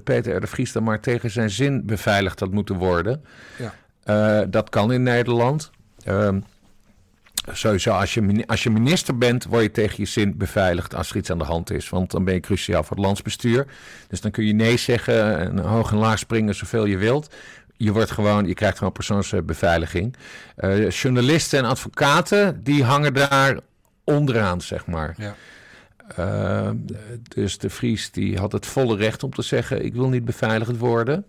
[0.03, 0.39] Peter R.
[0.39, 3.23] de Vries dan maar tegen zijn zin beveiligd had moeten worden.
[3.57, 3.73] Ja.
[4.09, 5.71] Uh, dat kan in Nederland.
[6.03, 6.39] Ehm,
[7.51, 11.17] sowieso, als je, als je minister bent, word je tegen je zin beveiligd als er
[11.17, 11.89] iets aan de hand is.
[11.89, 13.65] Want dan ben je cruciaal voor het landsbestuur.
[14.07, 17.35] Dus dan kun je nee zeggen en hoog en laag springen zoveel je wilt.
[17.77, 20.15] Je, wordt gewoon, je krijgt gewoon persoonsbeveiliging.
[20.57, 23.59] Uh, journalisten en advocaten, die hangen daar
[24.03, 25.15] onderaan, zeg maar.
[25.17, 25.35] Ja.
[26.19, 26.69] Uh,
[27.23, 30.77] dus de Vries die had het volle recht om te zeggen: ik wil niet beveiligd
[30.77, 31.25] worden.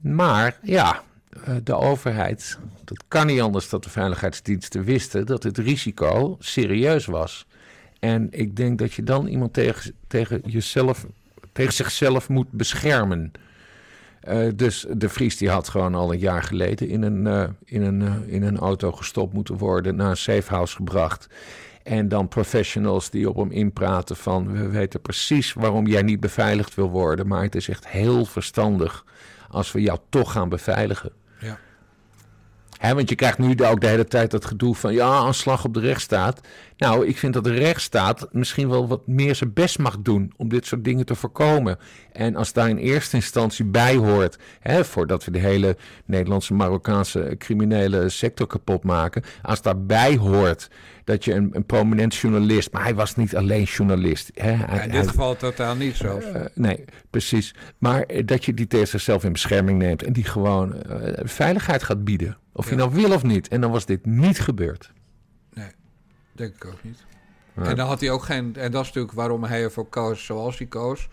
[0.00, 1.02] Maar ja,
[1.64, 7.46] de overheid, dat kan niet anders dat de veiligheidsdiensten wisten dat het risico serieus was.
[7.98, 11.06] En ik denk dat je dan iemand tegen, tegen, jezelf,
[11.52, 13.32] tegen zichzelf moet beschermen.
[14.28, 17.82] Uh, dus de Vries die had gewoon al een jaar geleden in een, uh, in,
[17.82, 21.28] een, in een auto gestopt moeten worden, naar een safehouse gebracht.
[21.82, 26.74] En dan professionals die op hem inpraten van we weten precies waarom jij niet beveiligd
[26.74, 29.04] wil worden, maar het is echt heel verstandig
[29.48, 31.12] als we jou toch gaan beveiligen.
[31.40, 31.58] Ja.
[32.84, 35.74] He, want je krijgt nu ook de hele tijd dat gedoe van ja, aanslag op
[35.74, 36.40] de rechtsstaat.
[36.76, 40.48] Nou, ik vind dat de rechtsstaat misschien wel wat meer zijn best mag doen om
[40.48, 41.78] dit soort dingen te voorkomen.
[42.12, 48.08] En als daar in eerste instantie bij hoort, voordat we de hele Nederlandse Marokkaanse criminele
[48.08, 50.70] sector kapot maken, als daarbij hoort
[51.04, 54.30] dat je een, een prominent journalist, maar hij was niet alleen journalist.
[54.34, 56.18] Hij, in dit hij, geval totaal niet zo.
[56.18, 57.54] Uh, nee, precies.
[57.78, 61.82] Maar uh, dat je die tegen zichzelf in bescherming neemt en die gewoon uh, veiligheid
[61.82, 62.36] gaat bieden.
[62.56, 63.48] Of je nou wil of niet.
[63.48, 64.92] En dan was dit niet gebeurd.
[65.52, 65.70] Nee,
[66.32, 67.04] denk ik ook niet.
[67.54, 68.56] En dan had hij ook geen.
[68.56, 71.08] En dat is natuurlijk waarom hij ervoor koos zoals hij koos.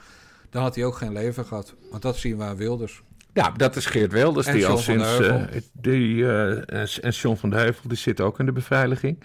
[0.50, 1.76] Dan had hij ook geen leven gehad.
[1.90, 3.04] Want dat zien we aan Wilders.
[3.34, 4.48] Ja, dat is Geert Wilders.
[4.48, 5.20] En die John al sinds.
[5.20, 9.24] Uh, die, uh, en John van de Heuvel, die zit ook in de beveiliging.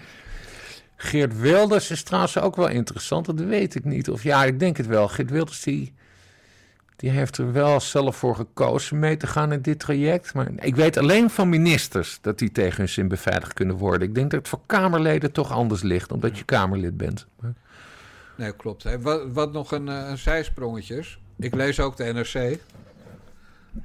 [0.97, 3.27] Geert Wilders is trouwens ook wel interessant.
[3.27, 4.11] Dat weet ik niet.
[4.11, 5.09] Of ja, ik denk het wel.
[5.09, 5.95] Geert Wilders die,
[6.97, 10.35] die heeft er wel zelf voor gekozen mee te gaan in dit traject.
[10.35, 14.09] Maar ik weet alleen van ministers dat die tegen hun zin beveiligd kunnen worden.
[14.09, 17.27] Ik denk dat het voor Kamerleden toch anders ligt, omdat je Kamerlid bent.
[17.41, 17.53] Maar...
[18.37, 18.83] Nee, klopt.
[18.83, 19.01] Hè.
[19.01, 21.05] Wat, wat nog een, uh, een zijsprongetje.
[21.39, 22.59] Ik lees ook de NRC.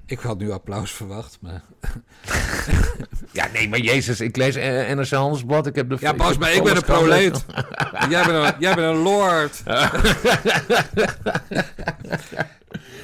[0.06, 1.62] Ik had nu applaus verwacht, maar...
[3.32, 4.56] ja, nee, maar Jezus, ik lees
[4.96, 5.68] NRC Handelsblad.
[5.68, 7.46] Ik heb de ja, pas maar, ik ben een proleet.
[8.10, 9.64] jij, bent een, jij bent een lord.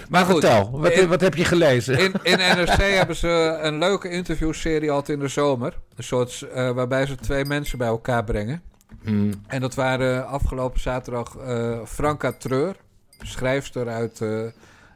[0.10, 0.40] maar goed.
[0.40, 2.00] Vertel, wat, in, wat heb je gelezen?
[2.00, 5.78] In, in NRC hebben ze een leuke interviewserie altijd in de zomer.
[5.96, 8.62] Een soort uh, waarbij ze twee mensen bij elkaar brengen.
[9.04, 9.32] Hmm.
[9.48, 12.76] En dat waren afgelopen zaterdag uh, Franka Treur,
[13.22, 14.46] schrijfster uit uh,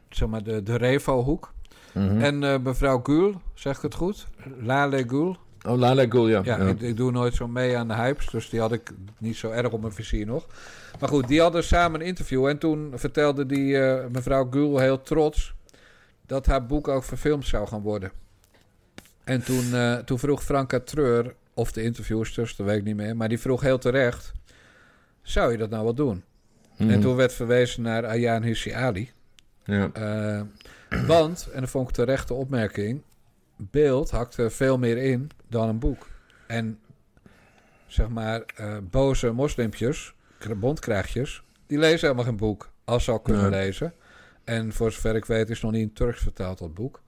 [0.08, 1.52] zeg maar de, de Revo-hoek.
[1.92, 2.04] Mhm.
[2.04, 2.20] Mm -hmm.
[2.20, 4.26] En mevrouw Gul, zeg ik het goed?
[4.60, 5.36] Lale Gul.
[5.68, 6.40] Oh, Lale Gul, ja.
[6.44, 6.66] Ja, ja.
[6.66, 9.50] Ik, ik, doe nooit zo mee aan de hypes, dus die had ik niet zo
[9.50, 10.46] erg op mijn vizier nog.
[11.00, 15.02] Maar goed, die hadden samen een interview en toen vertelde die uh, mevrouw Gul heel
[15.02, 15.54] trots
[16.26, 18.12] dat haar boek ook verfilmd zou gaan worden.
[19.24, 23.16] En toen, eh, toen vroeg Franka Treur, of de interviewsters, dat weet ik niet meer,
[23.16, 24.32] maar die vroeg heel terecht:
[25.22, 26.22] zou je dat nou wel doen?
[26.76, 26.90] Mhm.
[26.90, 29.10] En toen werd verwezen naar Ayaan Hissi Ali.
[29.64, 29.90] Ja.
[29.92, 30.40] Eh,
[31.06, 33.02] want, en dat vond ik terechte opmerking,
[33.70, 36.06] beeld hakte veel meer in dan een boek.
[36.46, 36.78] En
[37.86, 40.14] zeg maar, eh, boze moslimpjes,
[40.56, 42.70] bondkraagjes, die lezen helemaal geen boek.
[42.84, 43.64] Als ze al kunnen Nee.
[43.64, 43.94] lezen.
[44.44, 47.02] En voor zover ik weet is nog niet in Turks vertaald dat boek.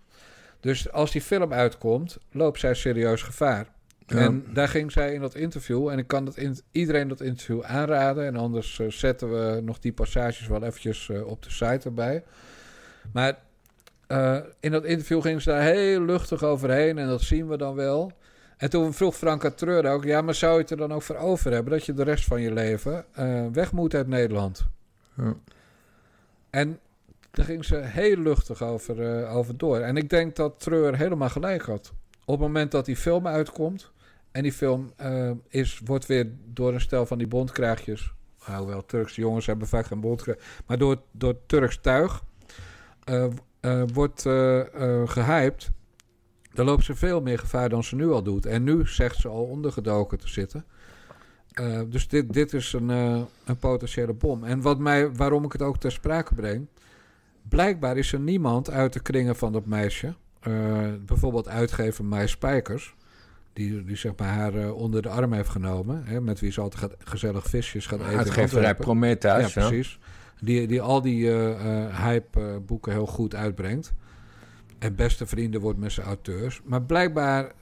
[0.61, 3.67] Dus als die film uitkomt, loopt zij serieus gevaar.
[4.07, 4.17] Ja.
[4.19, 5.89] En daar ging zij in dat interview.
[5.89, 8.27] En ik kan dat in, iedereen dat interview aanraden.
[8.27, 12.25] En anders eh, zetten we nog die passages wel eventjes eh, op de site erbij.
[13.13, 13.39] Maar
[14.15, 16.99] eh, in dat interview ging ze daar heel luchtig overheen.
[16.99, 18.13] En dat zien we dan wel.
[18.57, 20.05] En toen vroeg Franka Treur ook...
[20.05, 21.73] Ja, maar zou je het er dan ook voor over hebben...
[21.73, 24.67] dat je de rest van je leven eh, weg moet uit Nederland?
[25.17, 25.35] Ja.
[26.51, 26.79] En
[27.31, 29.79] daar ging ze heel luchtig over, eh, over door.
[29.79, 31.93] En ik denk dat Treur helemaal gelijk had.
[32.25, 33.93] Op het moment dat die film uitkomt...
[34.31, 34.93] en die film
[35.49, 38.13] is, wordt weer door een stel van die bondkraagjes...
[38.39, 40.37] hoewel Turkse jongens hebben vaak geen bondkraag...
[40.67, 42.23] maar door, door Turks tuig...
[43.65, 45.71] eh, wordt eh, eh, gehyped...
[46.53, 48.47] dan loopt ze veel meer gevaar dan ze nu al doet.
[48.47, 50.65] En nu zegt ze al ondergedoken te zitten...
[51.89, 52.89] Dus dit, dit is een,
[53.45, 54.45] een potentiële bom.
[54.45, 56.67] En wat mij, waarom ik het ook ter sprake breng.
[57.49, 60.15] Blijkbaar is er niemand uit de kringen van dat meisje.
[61.07, 62.95] bijvoorbeeld uitgever Mai Spijkers.
[63.53, 66.05] Die, die zeg maar haar onder de arm heeft genomen.
[66.05, 68.19] Hè, met wie ze altijd gaat, gezellig visjes gaat eten.
[68.19, 68.75] Uitgeverij.
[68.75, 69.55] Prometheus.
[69.55, 69.99] Ja, precies.
[70.41, 73.93] Die, die al die eh, eh, hype-boeken heel goed uitbrengt.
[74.79, 76.61] En beste vrienden wordt met zijn auteurs.
[76.65, 77.53] Maar blijkbaar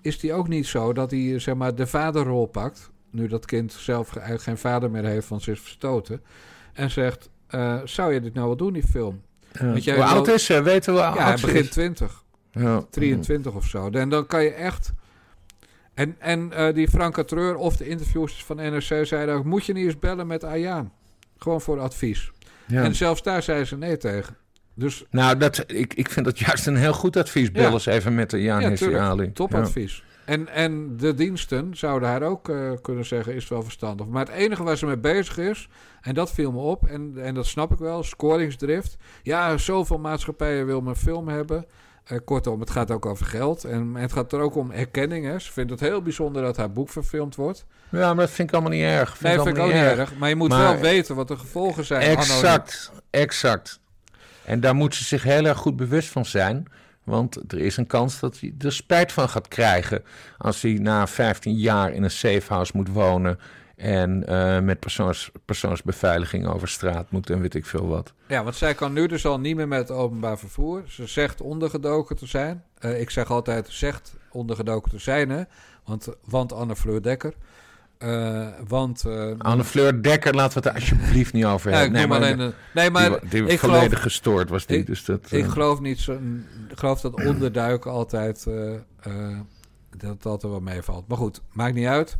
[0.00, 2.90] is die ook niet zo dat hij eh, zeg maar, de vaderrol pakt.
[3.10, 6.22] Nu dat kind zelf eigenlijk geen vader meer heeft, want ze is verstoten.
[6.72, 9.22] En zegt: eh, Zou je dit nou wel doen, die film?
[9.52, 9.66] Ja.
[9.66, 10.62] Want jij Hoe oud is ze?
[10.62, 11.70] Weten we ja, hij oud ze begint is?
[11.70, 12.24] 20.
[12.50, 12.82] Ja.
[12.90, 13.90] 23 of zo.
[13.90, 14.92] En dan kan je echt.
[15.94, 19.72] En, en eh, die Franka Treur of de interviewers van NRC zeiden ook: moet je
[19.72, 20.92] niet eens bellen met Ayaan?
[21.38, 22.32] Gewoon voor advies.
[22.66, 22.82] Ja.
[22.82, 24.36] En zelfs daar zeiden ze nee tegen.
[24.74, 27.50] Dus Nou, dat, ik, ik vind dat juist een heel goed advies.
[27.52, 27.70] Bel Ja.
[27.72, 29.32] eens even met de Jan ja, Hissi tuurlijk, Ali.
[29.32, 30.04] topadvies.
[30.24, 34.06] En, en de diensten zouden haar ook eh, kunnen zeggen: is wel verstandig.
[34.06, 35.68] Maar het enige waar ze mee bezig is,
[36.00, 38.96] en dat viel me op, en, en dat snap ik wel, scoringsdrift.
[39.22, 41.66] Ja, zoveel maatschappijen wil mijn film hebben.
[42.08, 43.64] Eh, kortom, het gaat ook over geld.
[43.64, 45.26] En het gaat er ook om erkenning.
[45.26, 45.38] Hè.
[45.38, 47.64] Ze vindt het heel bijzonder dat haar boek verfilmd wordt.
[47.88, 48.14] Ja.
[48.14, 49.20] maar dat vind ik allemaal niet erg.
[49.20, 50.14] Nee, dat vind ik ook niet erg.
[50.16, 52.00] Maar je moet Maar- wel weten wat de gevolgen zijn.
[52.02, 52.20] anno.
[52.20, 53.80] Exact, exact.
[54.44, 56.66] En daar moet ze zich heel erg goed bewust van zijn.
[57.04, 60.02] Want er is een kans dat hij er spijt van gaat krijgen.
[60.38, 63.38] als hij na 15 jaar in een safehouse moet wonen.
[63.78, 68.12] En eh, met persoons, persoonsbeveiliging over straat moet en weet ik veel wat.
[68.28, 70.82] Ja, want zij kan nu dus al niet meer met het openbaar vervoer.
[70.86, 72.64] Ze zegt ondergedoken te zijn.
[72.78, 75.42] Eh, ik zeg altijd zegt ondergedoken te zijn, hè.
[75.84, 77.34] Want, want Anne Fleur Dekker.
[77.98, 79.04] Eh, want...
[79.38, 82.00] Anne Fleur Dekker, laten we het er alsjeblieft niet over ja, hebben.
[82.00, 82.38] noem maar alleen...
[82.38, 84.78] een- nee, maar die, ik volledig geloof, gestoord was die.
[84.78, 86.12] ik- dus dat, ik geloof niet zo...
[86.68, 88.46] Ik geloof dat onderduiken altijd...
[89.96, 91.08] dat dat er wel meevalt.
[91.08, 92.18] Maar goed, maakt niet uit.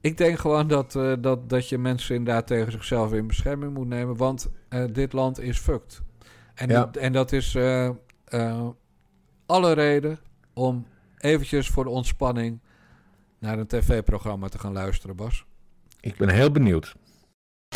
[0.00, 3.86] Ik denk gewoon dat, eh, dat, dat je mensen inderdaad tegen zichzelf in bescherming moet
[3.86, 4.16] nemen.
[4.16, 6.00] Want eh, dit land is fucked.
[6.54, 6.90] En, Ja.
[7.00, 7.86] en dat is eh,
[8.24, 8.66] eh,
[9.46, 10.18] alle reden
[10.54, 10.86] om
[11.18, 12.60] eventjes voor de ontspanning
[13.38, 15.44] naar een tv-programma te gaan luisteren, Bas.
[16.00, 16.94] ik ben heel benieuwd.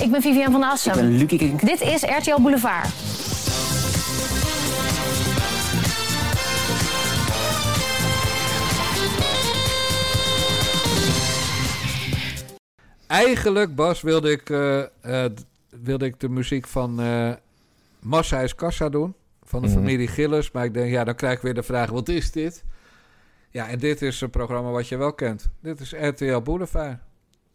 [0.01, 1.27] Ik ben Vivian van Assem.
[1.59, 3.22] Dit is RTL Boulevard.
[13.13, 14.81] Eigenlijk, Bas, wilde ik, eh,
[15.25, 15.31] eh,
[15.71, 17.33] wilde ik de muziek van eh
[18.01, 19.15] Massa is Kassa doen.
[19.43, 19.77] Van de Mhm.
[19.77, 20.51] familie Gillis.
[20.51, 22.65] Maar ik denk, ja, dan krijg ik weer de vraag, wat is dit?
[23.51, 25.49] Ja, en dit is een programma wat je wel kent.
[25.61, 26.99] Dit is RTL Boulevard.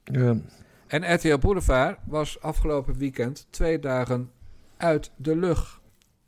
[0.03, 0.35] Ja.
[0.87, 4.31] En RTL Boulevard was afgelopen weekend twee dagen
[4.77, 5.79] uit de lucht.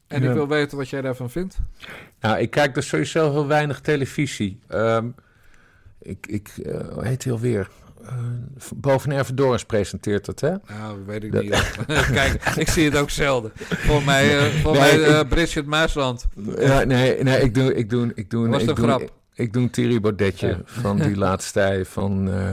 [0.07, 0.27] En Ja.
[0.27, 1.57] ik wil weten wat jij daarvan vindt.
[2.19, 4.59] Nou, ik kijk dus sowieso heel weinig televisie.
[4.67, 5.07] Ehm,
[5.99, 6.51] ik, ik
[6.93, 7.69] hoe heet hij alweer?
[8.09, 8.15] Uh,
[8.75, 10.49] Boven Ervedorens presenteert het, hè?
[10.49, 11.75] Nou, weet ik Dat- niet.
[12.13, 13.51] Kijk, ik zie het ook zelden.
[13.55, 16.25] Voor mij, eh voor Nee, mij ik- eh, Bridget Maasland.
[16.59, 19.01] Ja, nee, nee, ik doe, ik doe, ik doe, Was ik een doe, grap?
[19.01, 20.59] Ik, ik doe een Thierry Baudetje Ja.
[20.65, 22.49] van die laatste van, eh,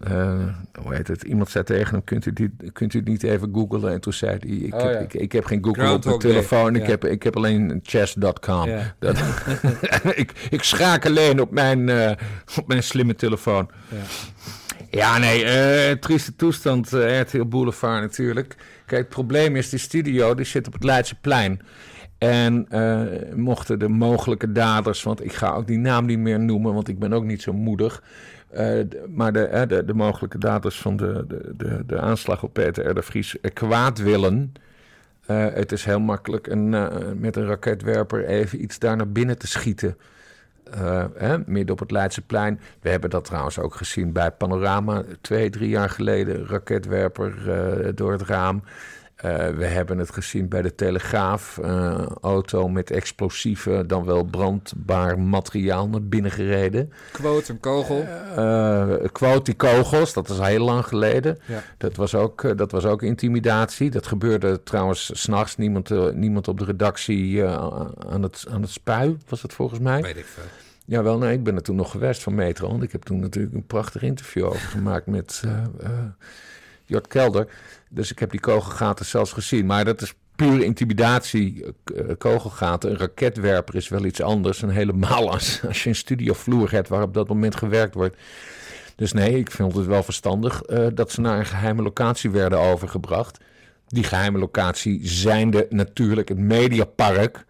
[0.00, 0.38] eh,
[0.82, 1.22] hoe heet het?
[1.22, 3.92] Iemand zei tegen hem, kunt u, die, kunt u niet even googlen?
[3.92, 4.98] En toen zei hij, ik, Oh, heb, ja.
[4.98, 8.68] ik, ik heb geen Google Groundhog op mijn telefoon, ik, heb, ik heb alleen chess.com.
[8.68, 8.94] Ja.
[8.98, 9.18] Dat,
[10.14, 12.10] ik, ik schaak alleen op mijn, eh,
[12.56, 13.68] op mijn slimme telefoon.
[13.88, 13.96] Ja.
[14.90, 18.56] Ja, nee, eh, trieste toestand, eh RTL Boulevard natuurlijk.
[18.86, 21.60] Kijk, het probleem is, die studio die zit op het Leidseplein.
[22.18, 26.74] En eh, mochten de mogelijke daders, want ik ga ook die naam niet meer noemen,
[26.74, 28.02] want ik ben ook niet zo moedig.
[29.08, 31.24] maar de, de, de mogelijke daders van de,
[31.56, 32.94] de, de, aanslag op Peter R.
[32.94, 34.52] de Vries kwaad willen.
[35.32, 36.68] het is heel makkelijk een,
[37.20, 39.96] met een raketwerper even iets daar naar binnen te schieten.
[40.70, 42.60] Eh, hè, midden op het Leidseplein.
[42.80, 46.46] We hebben dat trouwens ook gezien bij Panorama twee, drie jaar geleden.
[46.46, 48.62] Raketwerper eh, door het raam.
[49.16, 51.58] Eh, we hebben het gezien bij de Telegraaf.
[51.58, 56.92] eh, auto met explosieven, dan wel brandbaar materiaal naar binnen gereden.
[57.12, 58.06] Quote, een kogel.
[58.36, 61.38] Eh quote die kogels, dat is heel lang geleden.
[61.46, 61.62] Ja.
[61.78, 63.90] Dat, was ook, dat was ook intimidatie.
[63.90, 65.56] Dat gebeurde trouwens s'nachts.
[65.56, 70.02] Niemand, niemand op de redactie aan, het, aan het spui, was het volgens mij.
[70.02, 70.44] Weet ik veel.
[70.84, 72.68] Ja, wel, nee, ik ben er toen nog geweest van Metro.
[72.68, 75.42] Want ik heb toen natuurlijk een prachtig interview over gemaakt met
[76.86, 77.48] Jort Kelder.
[77.88, 79.66] Dus ik heb die kogelgaten zelfs gezien.
[79.66, 82.90] Maar dat is pure intimidatie, eh, kogelgaten.
[82.90, 84.62] Een raketwerper is wel iets anders.
[84.62, 88.16] En helemaal als, als je een studiovloer hebt waar op dat moment gewerkt wordt.
[88.96, 92.58] Dus nee, ik vind het wel verstandig eh, dat ze naar een geheime locatie werden
[92.58, 93.38] overgebracht.
[93.86, 97.44] Die geheime locatie zijnde natuurlijk het Mediapark.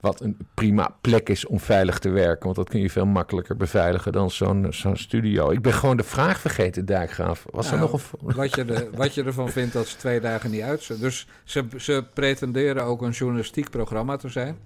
[0.00, 2.44] Wat een prima plek is om veilig te werken.
[2.44, 5.50] Want dat kun je veel makkelijker beveiligen dan zo'n zo'n studio.
[5.50, 7.44] Ik ben gewoon de vraag vergeten, Dijkgraaf.
[7.50, 8.10] Was er Nou, nog.
[8.20, 11.04] Wat je, er, wat je ervan vindt dat ze twee dagen niet uitzenden.
[11.04, 14.56] Dus ze, ze pretenderen ook een journalistiek programma te zijn.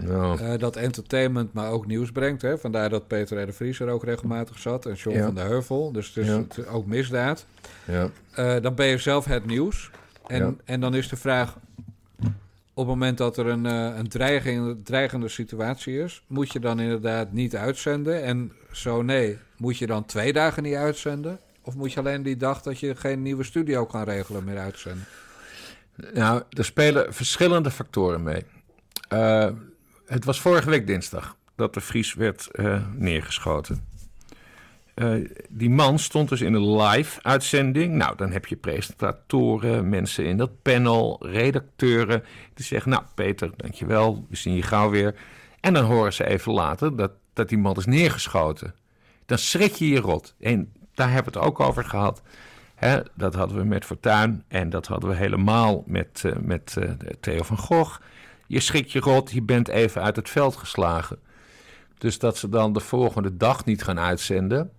[0.00, 2.42] Nou, eh, dat entertainment, maar ook nieuws brengt.
[2.42, 2.58] Hè?
[2.58, 3.46] Vandaar dat Peter R.
[3.46, 4.86] de Vries er ook regelmatig zat.
[4.86, 5.24] En John Ja.
[5.24, 5.92] van der Heuvel.
[5.92, 6.36] Dus het is Ja.
[6.36, 7.46] het- ook misdaad.
[7.84, 8.08] ja.
[8.34, 9.90] Eh, dan ben je zelf het nieuws.
[10.26, 11.56] En, en dan is de vraag...
[12.82, 16.22] Op het moment dat er een, eh, een dreiging, dreigende situatie is...
[16.26, 18.22] moet je dan inderdaad niet uitzenden?
[18.22, 21.38] En zo nee, moet je dan twee dagen niet uitzenden?
[21.60, 25.04] Of moet je alleen die dag dat je geen nieuwe studio kan regelen meer uitzenden?
[26.14, 28.44] Nou, er spelen verschillende factoren mee.
[29.08, 29.48] Eh,
[30.06, 33.86] het was vorige week dinsdag dat de Vries werd eh, neergeschoten.
[34.94, 35.14] Eh,
[35.48, 37.94] die man stond dus in een live-uitzending.
[37.94, 42.24] Nou, dan heb je presentatoren, mensen in dat panel, redacteuren.
[42.54, 45.14] Die zeggen, nou Peter, dankjewel, we zien je gauw weer.
[45.60, 48.74] En dan horen ze even later dat, dat die man is neergeschoten.
[49.26, 50.34] Dan schrik je je rot.
[50.40, 52.22] En daar hebben we het ook over gehad.
[53.14, 56.90] Dat hadden we met Fortuyn en dat hadden we helemaal met, eh, met eh,
[57.20, 58.00] Theo van Gogh.
[58.46, 61.18] Je schrikt je rot, je bent even uit het veld geslagen.
[61.98, 64.70] Dus dat ze dan de volgende dag niet gaan uitzenden.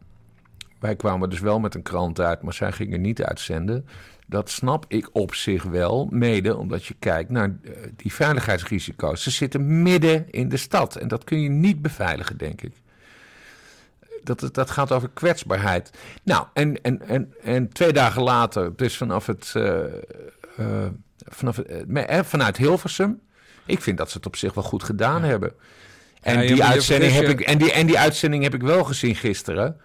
[0.84, 3.88] Wij kwamen dus wel met een krant uit, maar zij gingen niet uitzenden.
[4.28, 9.24] Dat snap ik op zich wel, mede omdat je kijkt naar eh, die veiligheidsrisico's.
[9.24, 12.74] Ze zitten midden in de stad en dat kun je niet beveiligen, denk ik.
[14.24, 15.90] Dat, dat gaat over kwetsbaarheid.
[16.24, 19.84] Nou, en, en, en, en twee dagen later, dus vanaf het, eh,
[20.58, 23.20] eh, vanaf eh, vanuit Hilversum.
[23.66, 25.54] Ik vind dat ze het op zich wel goed gedaan hebben.
[26.22, 29.16] En, Ja, die uitzending heb ik, en, die, en die uitzending heb ik wel gezien
[29.16, 29.78] gisteren.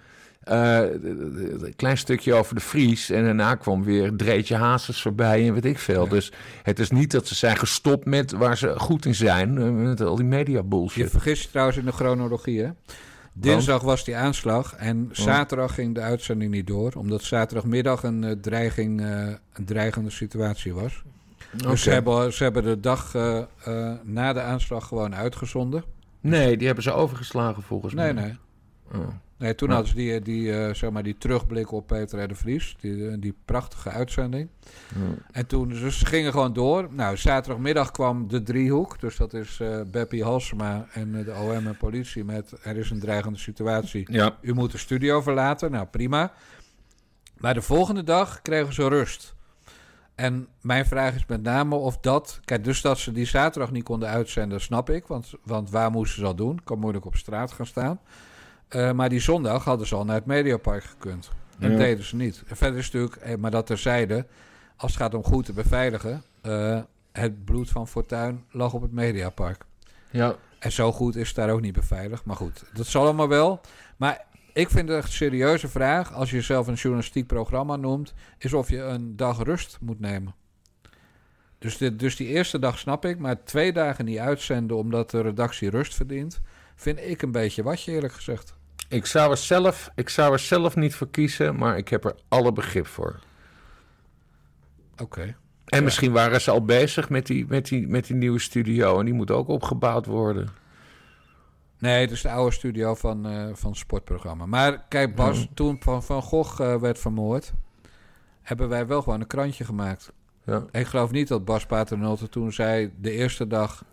[0.49, 3.11] Eh, een klein stukje over de Fries.
[3.11, 6.09] En daarna kwam weer Dreetje Hazes voorbij en weet ik veel.
[6.09, 6.32] Dus
[6.62, 9.59] het is niet dat ze zijn gestopt met waar ze goed in zijn.
[9.59, 11.11] eh, Met al die media Je bullshit.
[11.11, 12.70] vergist je trouwens in de chronologie, hè?
[13.32, 18.32] Dinsdag was die aanslag en zaterdag ging de uitzending niet door, omdat zaterdagmiddag een, eh,
[18.40, 19.01] dreiging,
[19.53, 21.03] een dreigende situatie was.
[21.57, 23.12] Dus ze, hebben, ze hebben de dag
[24.05, 25.84] na de aanslag gewoon uitgezonden.
[26.20, 28.22] Nee, die hebben ze overgeslagen volgens Nee, mij.
[28.22, 28.38] nee.
[29.03, 29.09] Oh.
[29.39, 32.28] Nee toen hadden ze die, die, eh, zeg maar die terugblik op Peter R.
[32.28, 34.49] de Vries, die, eh, die prachtige uitzending.
[35.32, 36.89] En toen, dus ze gingen gewoon door.
[36.91, 39.01] Nou, zaterdagmiddag kwam de driehoek.
[39.01, 42.53] Dus dat is eh Beppie Halsema en de OM en politie met...
[42.62, 44.12] er is een dreigende situatie.
[44.12, 44.36] Ja.
[44.41, 45.70] U moet de studio verlaten.
[45.70, 46.32] Nou, prima.
[47.36, 49.36] Maar de volgende dag kregen ze rust.
[50.14, 52.41] En mijn vraag is met name of dat...
[52.45, 55.07] Kijk, dus dat ze die zaterdag niet konden uitzenden, snap ik.
[55.07, 56.64] Want, want waar moesten ze dat doen?
[56.64, 58.01] Kan moeilijk op straat gaan staan.
[58.68, 61.30] Eh, maar die zondag hadden ze al naar het Mediapark gekund.
[61.58, 61.76] En Ja.
[61.76, 62.42] deden ze niet.
[62.46, 64.26] En verder is natuurlijk, eh, maar dat terzijde...
[64.76, 66.22] als het gaat om goed te beveiligen...
[66.40, 66.80] eh,
[67.12, 69.64] het bloed van Fortuin lag op het Mediapark.
[70.10, 70.36] Ja.
[70.58, 72.24] En zo goed is het daar ook niet beveiligd.
[72.24, 73.60] Maar goed, dat zal allemaal wel.
[73.96, 76.12] Maar ik vind het echt een serieuze vraag...
[76.12, 78.14] als je jezelf een journalistiek programma noemt...
[78.38, 80.34] is of je een dag rust moet nemen.
[81.58, 83.18] Dus, dus die eerste dag snap ik...
[83.18, 84.76] maar twee dagen niet uitzenden...
[84.76, 86.40] omdat de redactie rust verdient...
[86.76, 88.56] vind ik een beetje watje eerlijk gezegd.
[88.89, 92.14] Ik zou, er zelf, ik zou er zelf niet voor kiezen, maar ik heb er
[92.28, 93.18] alle begrip voor.
[95.03, 95.36] Oké.
[95.64, 99.05] En misschien waren ze al bezig met die, met, die, met die nieuwe studio en
[99.05, 100.49] die moet ook opgebouwd worden.
[101.78, 104.47] Nee, het is de oude studio van, eh, van het sportprogramma.
[104.47, 105.47] Maar kijk, Bas, Ja.
[105.55, 107.53] toen Van, van Gogh eh, werd vermoord...
[108.43, 110.12] hebben wij wel gewoon een krantje gemaakt.
[110.45, 110.64] Ja.
[110.70, 112.93] Ik geloof niet dat Bas Paternotte toen zei...
[113.01, 113.84] de eerste dag...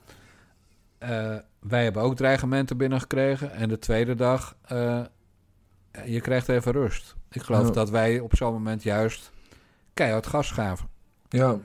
[0.98, 3.52] eh, wij hebben ook dreigementen binnengekregen.
[3.52, 4.56] En de tweede dag...
[4.62, 5.02] eh,
[6.06, 7.16] je krijgt even rust.
[7.32, 7.74] Ik geloof Ja.
[7.74, 9.32] dat wij op zo'n moment juist...
[9.94, 10.88] keihard gas gaven.
[11.30, 11.58] ja.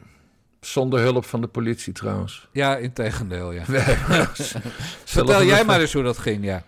[0.60, 2.48] Zonder hulp van de politie trouwens.
[2.52, 3.64] Ja, in tegendeel, ja.
[5.04, 6.62] Vertel jij maar eens hoe dat ging, ja.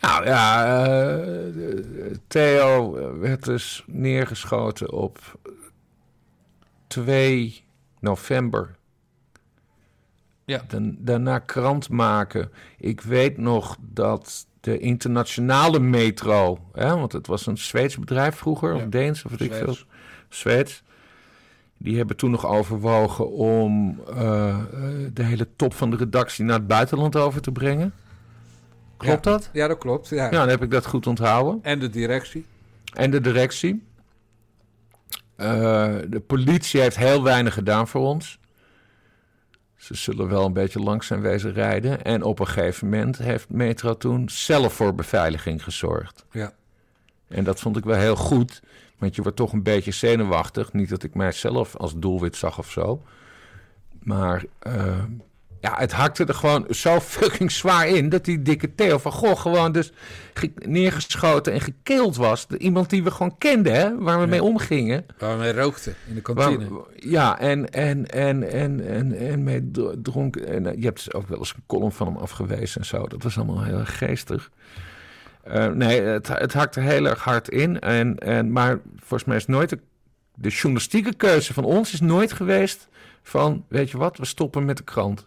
[0.00, 5.18] Nou ja, eh, Theo werd dus neergeschoten op
[6.86, 7.64] 2
[8.00, 8.76] november.
[10.52, 10.62] Ja.
[10.68, 12.50] Dan, daarna krant maken.
[12.78, 18.76] Ik weet nog dat de internationale metro, hè, want het was een Zweeds bedrijf vroeger,
[18.76, 19.76] Ja, of Deens, of wat ik veel,
[20.28, 20.82] Zweeds.
[21.78, 24.58] Die hebben toen nog overwogen om eh, eh,
[25.12, 27.92] de hele top van de redactie naar het buitenland over te brengen.
[28.96, 29.30] Klopt Ja.
[29.30, 29.50] dat?
[29.52, 30.08] Ja, dat klopt.
[30.08, 30.24] Ja.
[30.24, 31.58] Ja, dan heb ik dat goed onthouden.
[31.62, 32.46] En de directie.
[32.94, 33.82] En de directie.
[35.36, 38.38] Eh, de politie heeft heel weinig gedaan voor ons.
[39.82, 42.04] Ze zullen wel een beetje langzaam wezen rijden.
[42.04, 46.24] En op een gegeven moment heeft Metro toen zelf voor beveiliging gezorgd.
[46.30, 46.52] Ja.
[47.28, 48.62] En dat vond ik wel heel goed.
[48.98, 50.72] Want je wordt toch een beetje zenuwachtig.
[50.72, 53.02] Niet dat ik mijzelf als doelwit zag of zo.
[54.02, 55.04] Maar eh,
[55.62, 58.08] ja, het hakte er gewoon zo fucking zwaar in...
[58.08, 59.92] dat die dikke Theo van Gogh gewoon dus
[60.34, 62.46] ge- neergeschoten en gekeeld was.
[62.58, 65.06] Iemand die we gewoon kenden, hè, waar we mee omgingen.
[65.18, 66.84] Waar we mee rookten in de Waar- kantine.
[66.96, 70.46] ja, en, en, en, en, en, en mee dro- dronken.
[70.46, 73.06] En, eh, je hebt ook wel eens een column van hem afgewezen en zo.
[73.06, 74.50] Dat was allemaal heel erg geestig.
[75.44, 77.80] Eh, nee, het, het hakt er heel erg hard in.
[77.80, 79.78] En, en, maar volgens mij is nooit de,
[80.34, 82.88] de journalistieke keuze van ons is nooit geweest
[83.22, 85.26] van, weet je wat, we stoppen met de krant.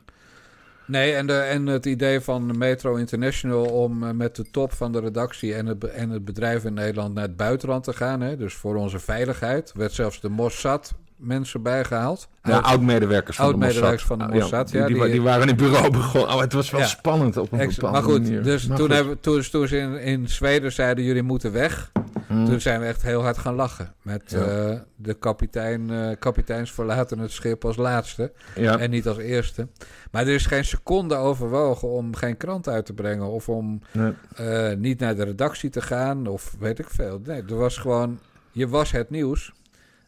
[0.88, 4.92] Nee, en, de, en het idee van Metro International om eh, met de top van
[4.92, 8.22] de redactie en het, en het bedrijf in Nederland naar het buitenland te gaan.
[8.22, 12.28] Hè, dus voor onze veiligheid werd zelfs de Mossad mensen bijgehaald.
[12.44, 14.18] Ja, oud-medewerkers van, de Oud-medewerkers Mossad.
[14.18, 16.34] van de Ja, Mossad, die, ja, die, die- die waren in het bureau begonnen.
[16.36, 16.88] Oh, het was wel Ja.
[16.88, 18.44] spannend op een bepaalde maar goed, manier.
[18.44, 18.96] dus Maar toen, goed.
[18.96, 21.92] hebben, toen, toen ze in, in Zweden zeiden jullie moeten weg.
[22.28, 22.46] Hmm.
[22.46, 23.94] Toen zijn we echt heel hard gaan lachen.
[24.02, 24.40] Met Ja.
[24.46, 28.32] eh, de kapitein, eh, kapiteins verlaten het schip als laatste.
[28.56, 28.80] ja.
[28.80, 29.68] En niet als eerste.
[30.12, 33.26] Maar er is geen seconde overwogen om geen krant uit te brengen.
[33.28, 34.14] Of om Nee.
[34.36, 36.28] eh, niet naar de redactie te gaan.
[36.28, 37.20] Of weet ik veel.
[37.24, 38.20] Nee, er was gewoon...
[38.52, 39.54] Je was het nieuws.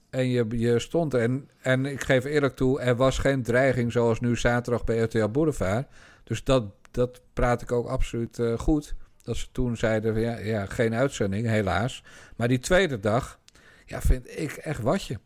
[0.09, 1.19] En je, je stond er.
[1.21, 5.27] En, en ik geef eerlijk toe, er was geen dreiging zoals nu zaterdag bij RTL
[5.27, 5.87] Boulevard.
[6.23, 8.95] Dus dat, dat praat ik ook absoluut goed.
[9.27, 12.03] Dat ze toen zeiden, van, ja, ja, geen uitzending, helaas.
[12.35, 13.39] Maar die tweede dag,
[13.85, 15.19] ja, vind ik echt watje.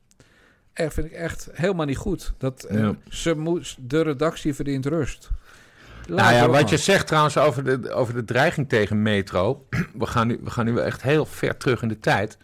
[0.74, 2.34] Echt, vind ik echt helemaal niet goed.
[2.38, 5.30] Dat, eh, ze moet, de redactie verdient rust.
[6.08, 9.68] Laat Nou ja, wat je zegt trouwens over de, over de dreiging tegen Metro.
[9.99, 12.38] We gaan, nu, we gaan nu wel echt heel ver terug in de tijd.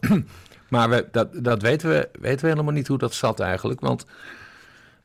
[0.68, 3.80] maar we, dat, dat weten, we, weten we helemaal niet hoe dat zat eigenlijk.
[3.80, 4.06] Want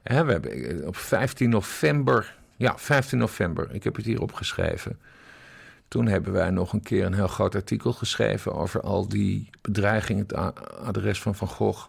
[0.04, 2.36] hè, we hebben eh, op 15 november...
[2.56, 3.68] Ja, 15 november.
[3.72, 5.00] Ik heb het hier opgeschreven.
[5.88, 8.54] Toen hebben wij nog een keer een heel groot artikel geschreven...
[8.54, 10.34] over al die bedreigingen, het
[10.84, 11.88] adres van Van Gogh...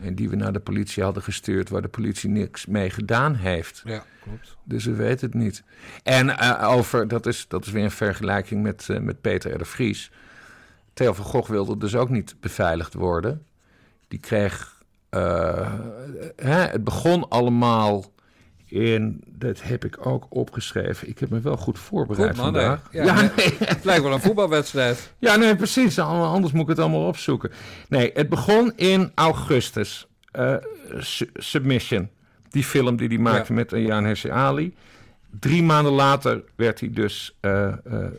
[0.00, 1.68] En die we naar de politie hadden gestuurd...
[1.68, 3.82] waar de politie niks mee gedaan heeft.
[3.84, 4.56] Ja, klopt.
[4.64, 5.62] Dus we weten het niet.
[6.02, 9.58] En eh, over, dat is, dat is weer een vergelijking met, eh, met Peter R.
[9.58, 10.10] de Vries.
[10.92, 13.46] Theo van Gogh wilde dus ook niet beveiligd worden.
[14.08, 14.82] Die kreeg.
[15.08, 15.72] eh,
[16.36, 18.11] hè, het begon allemaal
[18.72, 19.22] in.
[19.26, 21.08] Dat heb ik ook opgeschreven.
[21.08, 22.60] Ik heb me wel goed voorbereid Goed man, hè?
[22.60, 22.88] vandaag.
[22.92, 23.30] Ja, ja, nee.
[23.36, 23.54] nee.
[23.58, 25.12] Het lijkt wel een voetbalwedstrijd.
[25.18, 25.98] Ja, nee, precies.
[25.98, 27.50] Anders moet ik het allemaal opzoeken.
[27.88, 30.06] Nee, het begon in augustus.
[30.30, 30.54] Eh,
[30.98, 32.08] Su- Submission.
[32.50, 33.58] Die film die hij maakte Ja.
[33.58, 34.74] met Jan Herse Ali.
[35.40, 37.74] Drie maanden later werd hij dus eh, eh,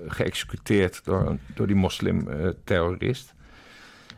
[0.08, 3.34] geëxecuteerd door, door die moslim-terrorist.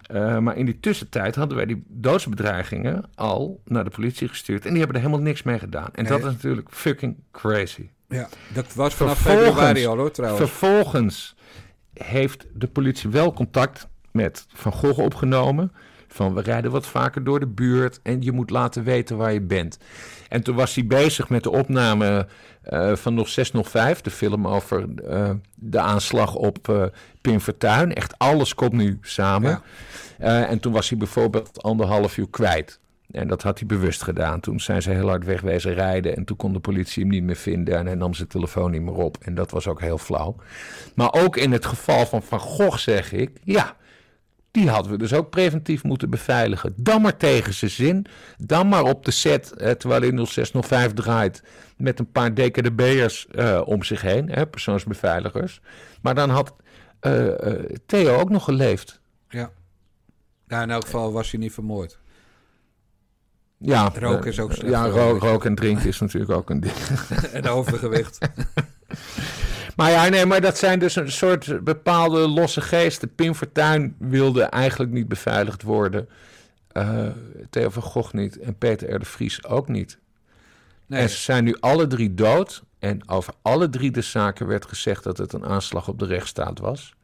[0.06, 4.64] Eh, maar in die tussentijd hadden wij die doodsbedreigingen al naar de politie gestuurd.
[4.66, 5.90] En die hebben er helemaal niks mee gedaan.
[5.94, 7.90] En dat is natuurlijk fucking crazy.
[8.08, 10.50] Ja, dat was vanaf Vervolgens- februari al hoor trouwens.
[10.50, 11.36] Vervolgens
[11.94, 15.72] heeft de politie wel contact met Van Gogh opgenomen.
[16.16, 19.42] Van we rijden wat vaker door de buurt en je moet laten weten waar je
[19.42, 19.78] bent.
[20.30, 22.28] En toen was hij bezig met de opname
[22.62, 26.84] eh, van nog 6 nog 5, de film over eh, de aanslag op eh
[27.22, 27.94] Pim Fortuyn.
[27.94, 29.62] Echt alles komt nu samen.
[30.20, 30.48] Ja.
[30.48, 32.80] En toen was hij bijvoorbeeld anderhalf uur kwijt.
[33.12, 34.40] En dat had hij bewust gedaan.
[34.40, 36.16] Toen zijn ze heel hard wegwezen rijden.
[36.16, 37.78] En toen kon de politie hem niet meer vinden.
[37.78, 39.18] En hij nam zijn telefoon niet meer op.
[39.22, 40.36] En dat was ook heel flauw.
[40.96, 43.32] Maar ook in het geval van Van Gogh zeg ik...
[43.44, 43.76] Ja,
[44.56, 46.74] Die hadden we dus ook preventief moeten beveiligen.
[46.76, 48.06] Dan maar tegen zijn zin.
[48.38, 51.44] Dan maar op de set, eh, terwijl hij 0605 draait,
[51.78, 55.62] met een paar DKDB'ers uh, om zich heen, hè, persoonsbeveiligers.
[56.02, 56.56] Maar dan had
[57.02, 57.28] uh,
[57.86, 59.00] Theo ook nog geleefd.
[59.30, 59.52] Ja.
[60.48, 62.00] ja, in elk geval was hij niet vermoord.
[63.58, 64.70] Ja, roken is ook slecht.
[64.70, 66.76] Ja, ro roken en drinken is natuurlijk ook een ding.
[67.34, 68.18] en overgewicht.
[69.76, 73.16] maar ja, nee, maar dat zijn dus een soort bepaalde losse geesten.
[73.16, 76.10] Pim Fortuyn wilde eigenlijk niet beveiligd worden.
[76.74, 77.08] Uh,
[77.50, 79.00] Theo van Gogh niet en Peter R.
[79.00, 79.98] de Vries ook niet.
[80.86, 81.02] Nee.
[81.02, 82.64] En ze zijn nu alle drie dood.
[82.80, 86.60] En over alle drie de zaken werd gezegd dat het een aanslag op de rechtsstaat
[86.60, 86.96] was.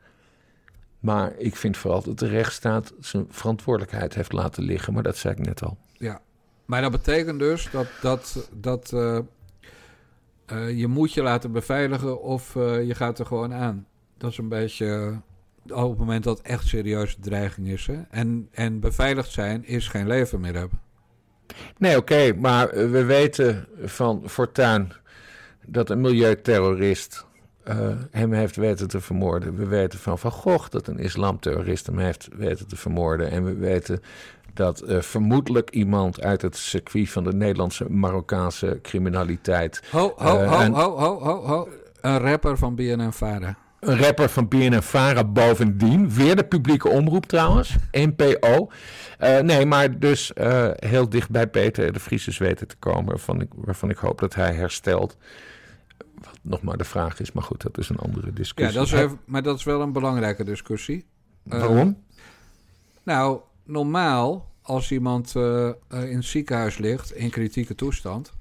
[1.00, 4.94] Maar ik vind vooral dat de rechtsstaat zijn verantwoordelijkheid heeft laten liggen.
[4.94, 5.78] Maar dat zei ik net al.
[5.94, 6.22] Ja,
[6.66, 9.20] maar dat betekent dus dat, dat, dat uh,
[10.52, 13.88] uh, je moet je laten beveiligen of uh, je gaat er gewoon aan.
[14.18, 15.20] Dat is een beetje
[15.68, 17.88] op het moment dat het echt serieuze dreiging is.
[17.88, 18.02] Hè?
[18.10, 20.80] En, en beveiligd zijn is geen leven meer hebben.
[21.78, 24.94] Nee, oké, maar we weten van Fortuin
[25.66, 27.26] dat een milieuterrorist
[28.12, 29.56] hem heeft weten te vermoorden.
[29.56, 33.32] We weten van Van Gogh dat een islamterrorist hem heeft weten te vermoorden.
[33.32, 34.02] En we weten
[34.54, 39.82] dat uh, vermoedelijk iemand uit het circuit van de Nederlandse Marokkaanse criminaliteit.
[39.92, 41.70] Ho, ho, uh, ho, en, ho, ho, ho, ho.
[42.02, 43.58] Een rapper van BNN-Vara.
[43.80, 46.10] Een rapper van BNN-Vara bovendien.
[46.10, 47.76] Weer de publieke omroep trouwens.
[47.92, 48.72] NPO.
[49.20, 50.32] Uh, nee, maar dus
[50.76, 53.06] heel dicht bij Peter de Vries is weten te komen.
[53.06, 55.18] Waarvan ik, waarvan ik hoop dat hij herstelt.
[55.98, 57.32] Wat nog maar de vraag is.
[57.32, 58.80] Maar goed, dat is een andere discussie.
[58.80, 61.06] Ja, dat is even, maar dat is wel een belangrijke discussie.
[61.44, 61.98] Waarom?
[63.04, 63.40] nou,
[63.72, 68.34] normaal, als iemand uh, in het ziekenhuis ligt in kritieke toestand,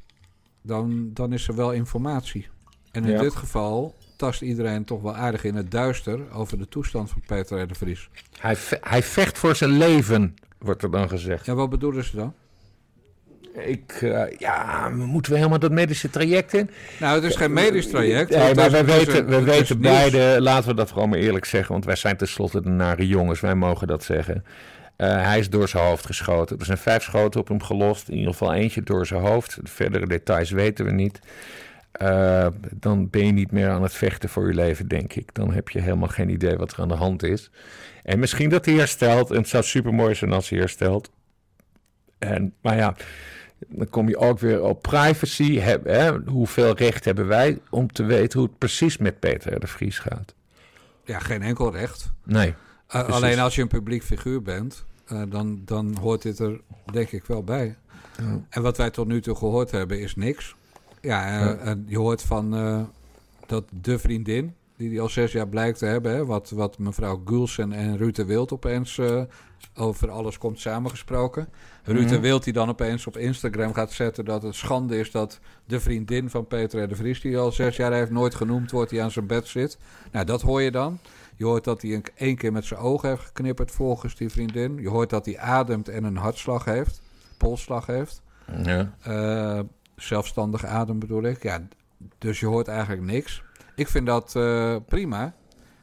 [0.62, 2.48] dan, dan is er wel informatie.
[2.92, 3.20] En in ja.
[3.20, 7.60] dit geval tast iedereen toch wel aardig in het duister over de toestand van Peter
[7.60, 7.66] R.
[7.66, 8.08] de Vries.
[8.38, 11.46] Hij, hij vecht voor zijn leven, wordt er dan gezegd.
[11.46, 12.34] Ja, wat bedoelen ze dan?
[13.54, 16.70] Ik, uh, ja, moeten we helemaal dat medische traject in?
[17.00, 18.30] Nou, het is geen medisch traject.
[18.30, 21.84] Nee, maar we weten, we weten beide, laten we dat gewoon maar eerlijk zeggen, want
[21.84, 24.44] wij zijn tenslotte de nare jongens, wij mogen dat zeggen.
[25.00, 26.58] Uh, hij is door zijn hoofd geschoten.
[26.58, 28.08] Er zijn vijf schoten op hem gelost.
[28.08, 29.58] In ieder geval eentje door zijn hoofd.
[29.62, 31.20] De verdere details weten we niet.
[32.02, 35.34] Uh, dan ben je niet meer aan het vechten voor je leven, denk ik.
[35.34, 37.50] Dan heb je helemaal geen idee wat er aan de hand is.
[38.02, 39.30] En misschien dat hij herstelt.
[39.30, 41.10] En het zou super mooi zijn als hij herstelt.
[42.18, 42.94] En, maar ja,
[43.68, 45.58] dan kom je ook weer op privacy.
[45.58, 49.98] Hè, hoeveel recht hebben wij om te weten hoe het precies met Peter de Vries
[49.98, 50.34] gaat?
[51.04, 52.10] Ja, geen enkel recht.
[52.24, 52.54] Nee.
[52.94, 56.60] Uh, alleen als je een publiek figuur bent, uh, dan, dan hoort dit er
[56.92, 57.76] denk ik wel bij.
[58.18, 58.40] Ja.
[58.48, 60.56] En wat wij tot nu toe gehoord hebben is niks.
[61.00, 61.56] Ja, uh, ja.
[61.56, 62.50] en je hoort van
[63.46, 67.22] dat de vriendin, die die al zes jaar blijkt te hebben, hè, wat, wat mevrouw
[67.24, 69.00] Gulsen en Ruud Wild opeens
[69.74, 71.48] over alles komt samengesproken.
[71.84, 72.20] Ruud mm -hmm.
[72.20, 76.30] Wild die dan opeens op Instagram gaat zetten dat het schande is dat de vriendin
[76.30, 79.26] van Peter de Vries, die al zes jaar heeft, nooit genoemd wordt, die aan zijn
[79.26, 79.78] bed zit.
[80.12, 80.98] Nou, dat hoor je dan.
[81.40, 84.76] Je hoort dat hij een, één keer met zijn ogen heeft geknipperd volgens die vriendin.
[84.76, 87.02] Je hoort dat hij ademt en een hartslag heeft,
[87.38, 88.22] polsslag heeft.
[88.62, 88.94] Ja.
[89.08, 89.60] Uh,
[89.96, 91.42] zelfstandig adem bedoel ik.
[91.42, 91.66] Ja,
[92.18, 93.42] dus je hoort eigenlijk niks.
[93.74, 95.34] Ik vind dat uh, prima.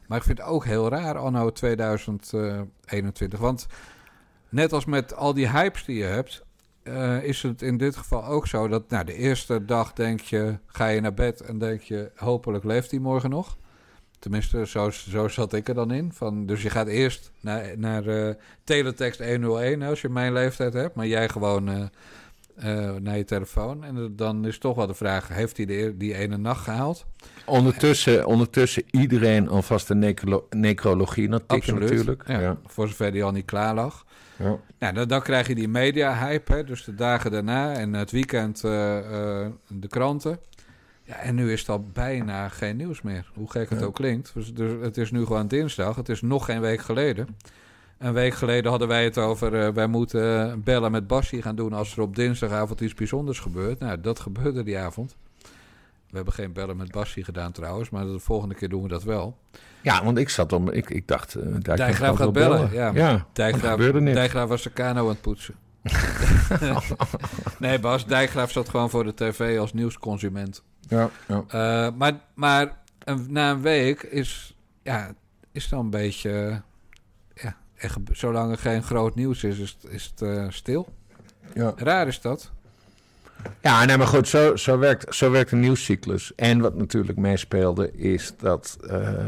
[0.06, 3.38] Maar ik vind het ook heel raar anno 2021.
[3.38, 3.66] Want
[4.48, 6.46] net als met al die hypes die je hebt...
[6.84, 10.58] Uh, is het in dit geval ook zo dat nou, de eerste dag denk je...
[10.66, 12.10] ga je naar bed en denk je...
[12.16, 13.56] hopelijk leeft hij morgen nog.
[14.18, 16.12] Tenminste, zo, zo zat ik er dan in.
[16.12, 20.94] Van, dus je gaat eerst naar, naar uh, teletext 101 als je mijn leeftijd hebt.
[20.94, 21.84] Maar jij gewoon uh,
[22.64, 23.84] uh, naar je telefoon.
[23.84, 27.06] En dan is toch wel de vraag, heeft hij de, die ene nacht gehaald?
[27.46, 31.80] Ondertussen, ondertussen iedereen alvast een necro necrologie natuurlijk.
[31.80, 32.22] natuurlijk.
[32.26, 32.58] Ja, ja.
[32.66, 34.06] Voor zover die al niet klaar lag.
[34.38, 34.58] Ja.
[34.78, 39.88] Nou, dan, dan krijg je die media-hype, dus de dagen daarna en het weekend de
[39.88, 40.38] kranten.
[41.08, 43.30] Ja, en nu is het al bijna geen nieuws meer.
[43.34, 43.84] Hoe gek het ja.
[43.84, 44.30] ook klinkt.
[44.34, 45.96] Dus, dus, het is nu gewoon dinsdag.
[45.96, 47.36] Het is nog geen week geleden.
[47.98, 49.52] Een week geleden hadden wij het over...
[49.52, 51.72] Uh, wij moeten bellen met Bassie gaan doen...
[51.72, 53.78] als er op dinsdagavond iets bijzonders gebeurt.
[53.78, 55.16] Nou, dat gebeurde die avond.
[56.10, 57.90] We hebben geen bellen met Bassie gedaan trouwens...
[57.90, 59.38] maar de volgende keer doen we dat wel.
[59.80, 60.70] Ja, want ik zat om...
[60.70, 61.36] Ik, ik dacht...
[61.36, 62.70] Uh, Dijkgraaf gaat bellen.
[62.70, 62.72] bellen.
[62.72, 65.54] Ja, ja Dijkgraaf, Dijkgraaf was de kano aan het poetsen.
[67.58, 70.62] nee, Bas, Dijkgraaf zat gewoon voor de tv als nieuwsconsument.
[70.80, 71.36] Ja, ja.
[71.36, 75.14] Uh, maar maar een, na een week is, ja,
[75.52, 76.62] is dan een beetje...
[77.34, 80.88] Ja, echt, zolang er geen groot nieuws is, is, is het uh, stil.
[81.54, 81.72] Ja.
[81.76, 82.50] Raar is dat.
[83.60, 86.34] Ja, nee, maar goed, zo, zo, werkt, zo werkt een nieuwscyclus.
[86.34, 88.78] En wat natuurlijk meespeelde is dat...
[88.82, 89.24] Uh,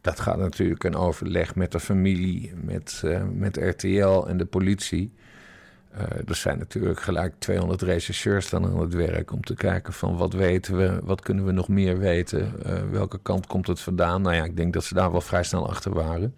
[0.00, 5.14] dat gaat natuurlijk een overleg met de familie, met, met RTL en de politie.
[5.96, 10.16] Uh, er zijn natuurlijk gelijk 200 rechercheurs dan aan het werk om te kijken van
[10.16, 14.22] wat weten we, wat kunnen we nog meer weten, uh, welke kant komt het vandaan.
[14.22, 16.34] Nou ja, ik denk dat ze daar wel vrij snel achter waren.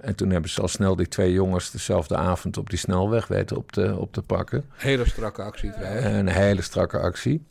[0.00, 3.56] en toen hebben ze al snel die twee jongens dezelfde avond op die snelweg weten
[3.56, 4.64] op te, op te pakken.
[4.72, 6.04] Hele strakke actie trouwens.
[6.04, 7.44] Een hele strakke actie.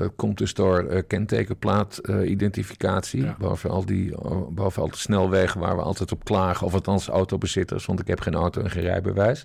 [0.00, 3.20] Dat komt dus door uh, kentekenplaatidentificatie.
[3.20, 3.36] Uh, ja.
[3.38, 4.14] boven, al die,
[4.50, 6.66] boven al de snelwegen waar we altijd op klagen.
[6.66, 9.42] Of althans autobezitters, want ik heb geen auto en geen rijbewijs.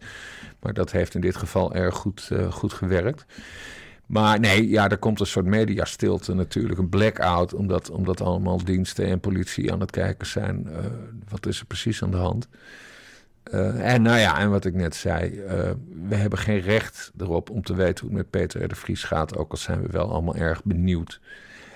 [0.60, 3.26] Maar dat heeft in dit geval erg goed, goed gewerkt.
[4.06, 9.06] Maar nee, ja, er komt een soort mediastilte natuurlijk, een blackout, omdat, omdat allemaal diensten
[9.06, 10.68] en politie aan het kijken zijn.
[10.70, 10.78] Uh,
[11.30, 12.48] wat is er precies aan de hand?
[13.54, 15.50] Uh, en nou ja, en wat ik net zei, uh,
[16.08, 18.68] we hebben geen recht erop om te weten hoe het met Peter R.
[18.68, 21.20] de Vries gaat, ook al zijn we wel allemaal erg benieuwd.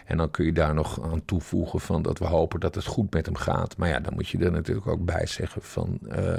[0.05, 3.13] En dan kun je daar nog aan toevoegen van dat we hopen dat het goed
[3.13, 3.77] met hem gaat.
[3.77, 6.37] Maar ja, dan moet je er natuurlijk ook bij zeggen van uh,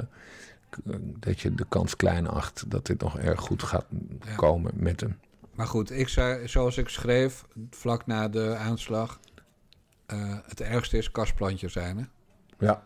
[1.19, 3.85] dat je de kans klein acht dat dit nog erg goed gaat
[4.25, 4.35] ja.
[4.35, 5.19] komen met hem.
[5.53, 9.19] Maar goed, ik zei, zoals ik schreef vlak na de aanslag,
[10.47, 11.97] het ergste is kastplantje zijn.
[11.97, 12.03] Hè?
[12.65, 12.83] Ja.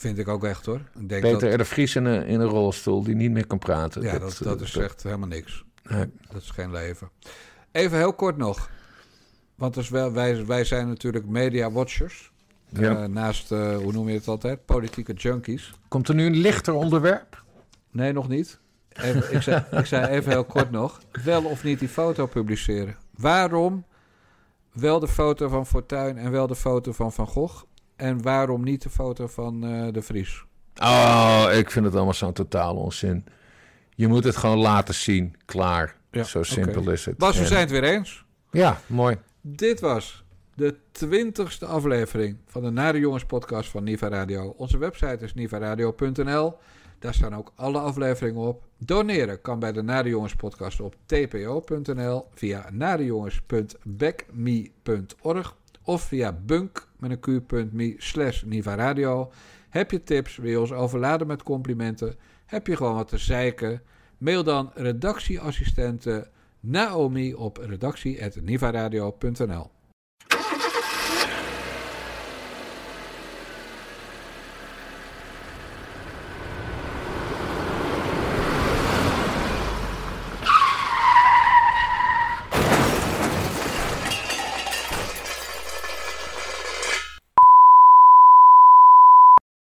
[0.00, 0.80] Vind ik ook echt hoor.
[0.98, 1.58] Ik denk Peter dat...
[1.58, 4.02] De Vries in een, in een rolstoel die niet meer kan praten.
[4.02, 5.64] Ja, dat, dat, dat is echt helemaal niks.
[5.82, 6.10] Nee.
[6.32, 7.10] Dat is geen leven.
[7.72, 8.70] Even heel kort nog.
[9.54, 12.32] Want dus wel, wij, wij zijn natuurlijk media watchers.
[12.68, 13.02] Ja.
[13.02, 14.64] Uh, naast, uh, hoe noem je het altijd?
[14.64, 15.72] Politieke junkies.
[15.88, 17.44] Komt er nu een lichter onderwerp?
[17.90, 18.60] Nee, nog niet.
[18.88, 21.00] Even, ik, zei, ik zei even heel kort nog.
[21.24, 22.96] Wel of niet die foto publiceren.
[23.16, 23.84] Waarom
[24.72, 27.62] wel de foto van Fortuyn en wel de foto van Van Gogh?
[28.00, 30.44] En waarom niet de foto van uh, de Vries?
[30.82, 33.24] Oh, ik vind het allemaal zo'n totaal onzin.
[33.94, 35.36] Je moet het gewoon laten zien.
[35.44, 35.96] Klaar.
[36.10, 36.92] Ja, Zo simpel okay.
[36.92, 37.16] is het.
[37.16, 37.46] Bas, we en...
[37.46, 38.24] zijn het weer eens.
[38.50, 39.18] Ja, mooi.
[39.40, 40.24] Dit was
[40.54, 44.54] de twintigste aflevering van de Nare Jongens podcast van Niva Radio.
[44.56, 46.56] Onze website is nivaradio.nl.
[46.98, 48.62] Daar staan ook alle afleveringen op.
[48.78, 57.10] Doneren kan bij de Nare Jongens podcast op tpo.nl via narejongens.backme.org of via bunk met
[57.10, 59.32] een q.me slash Niva Radio.
[59.68, 62.16] Heb je tips, wil je ons overladen met complimenten?
[62.46, 63.82] Heb je gewoon wat te zeiken?
[64.18, 66.28] Mail dan redactieassistente
[66.60, 69.70] Naomi op redactie.nivaradio.nl